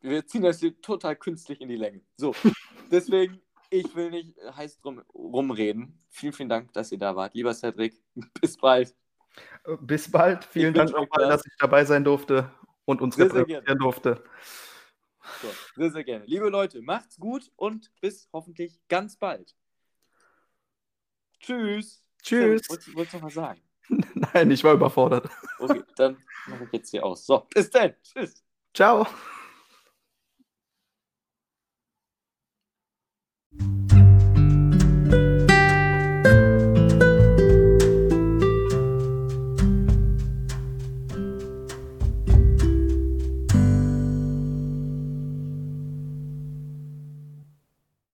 [0.00, 2.00] wir ziehen das hier total künstlich in die Länge.
[2.16, 2.34] So,
[2.90, 5.98] deswegen ich will nicht heiß drum rumreden.
[6.10, 7.34] Vielen, vielen Dank, dass ihr da wart.
[7.34, 8.02] Lieber Cedric,
[8.40, 8.94] bis bald.
[9.80, 10.44] Bis bald.
[10.44, 12.50] Vielen Ich Dank nochmal, dass ich dabei sein durfte
[12.84, 14.22] und uns repräsentieren durfte.
[15.40, 16.24] So, sehr, sehr gerne.
[16.26, 19.54] Liebe Leute, macht's gut und bis hoffentlich ganz bald.
[21.40, 22.02] Tschüss.
[22.22, 22.68] Tschüss.
[22.68, 23.62] Wolltest wolltest du noch was sagen?
[24.14, 25.28] Nein, ich war überfordert.
[25.58, 26.16] Okay, dann
[26.46, 27.26] mache ich jetzt hier aus.
[27.26, 27.94] So, bis dann.
[28.02, 28.44] Tschüss.
[28.74, 29.06] Ciao.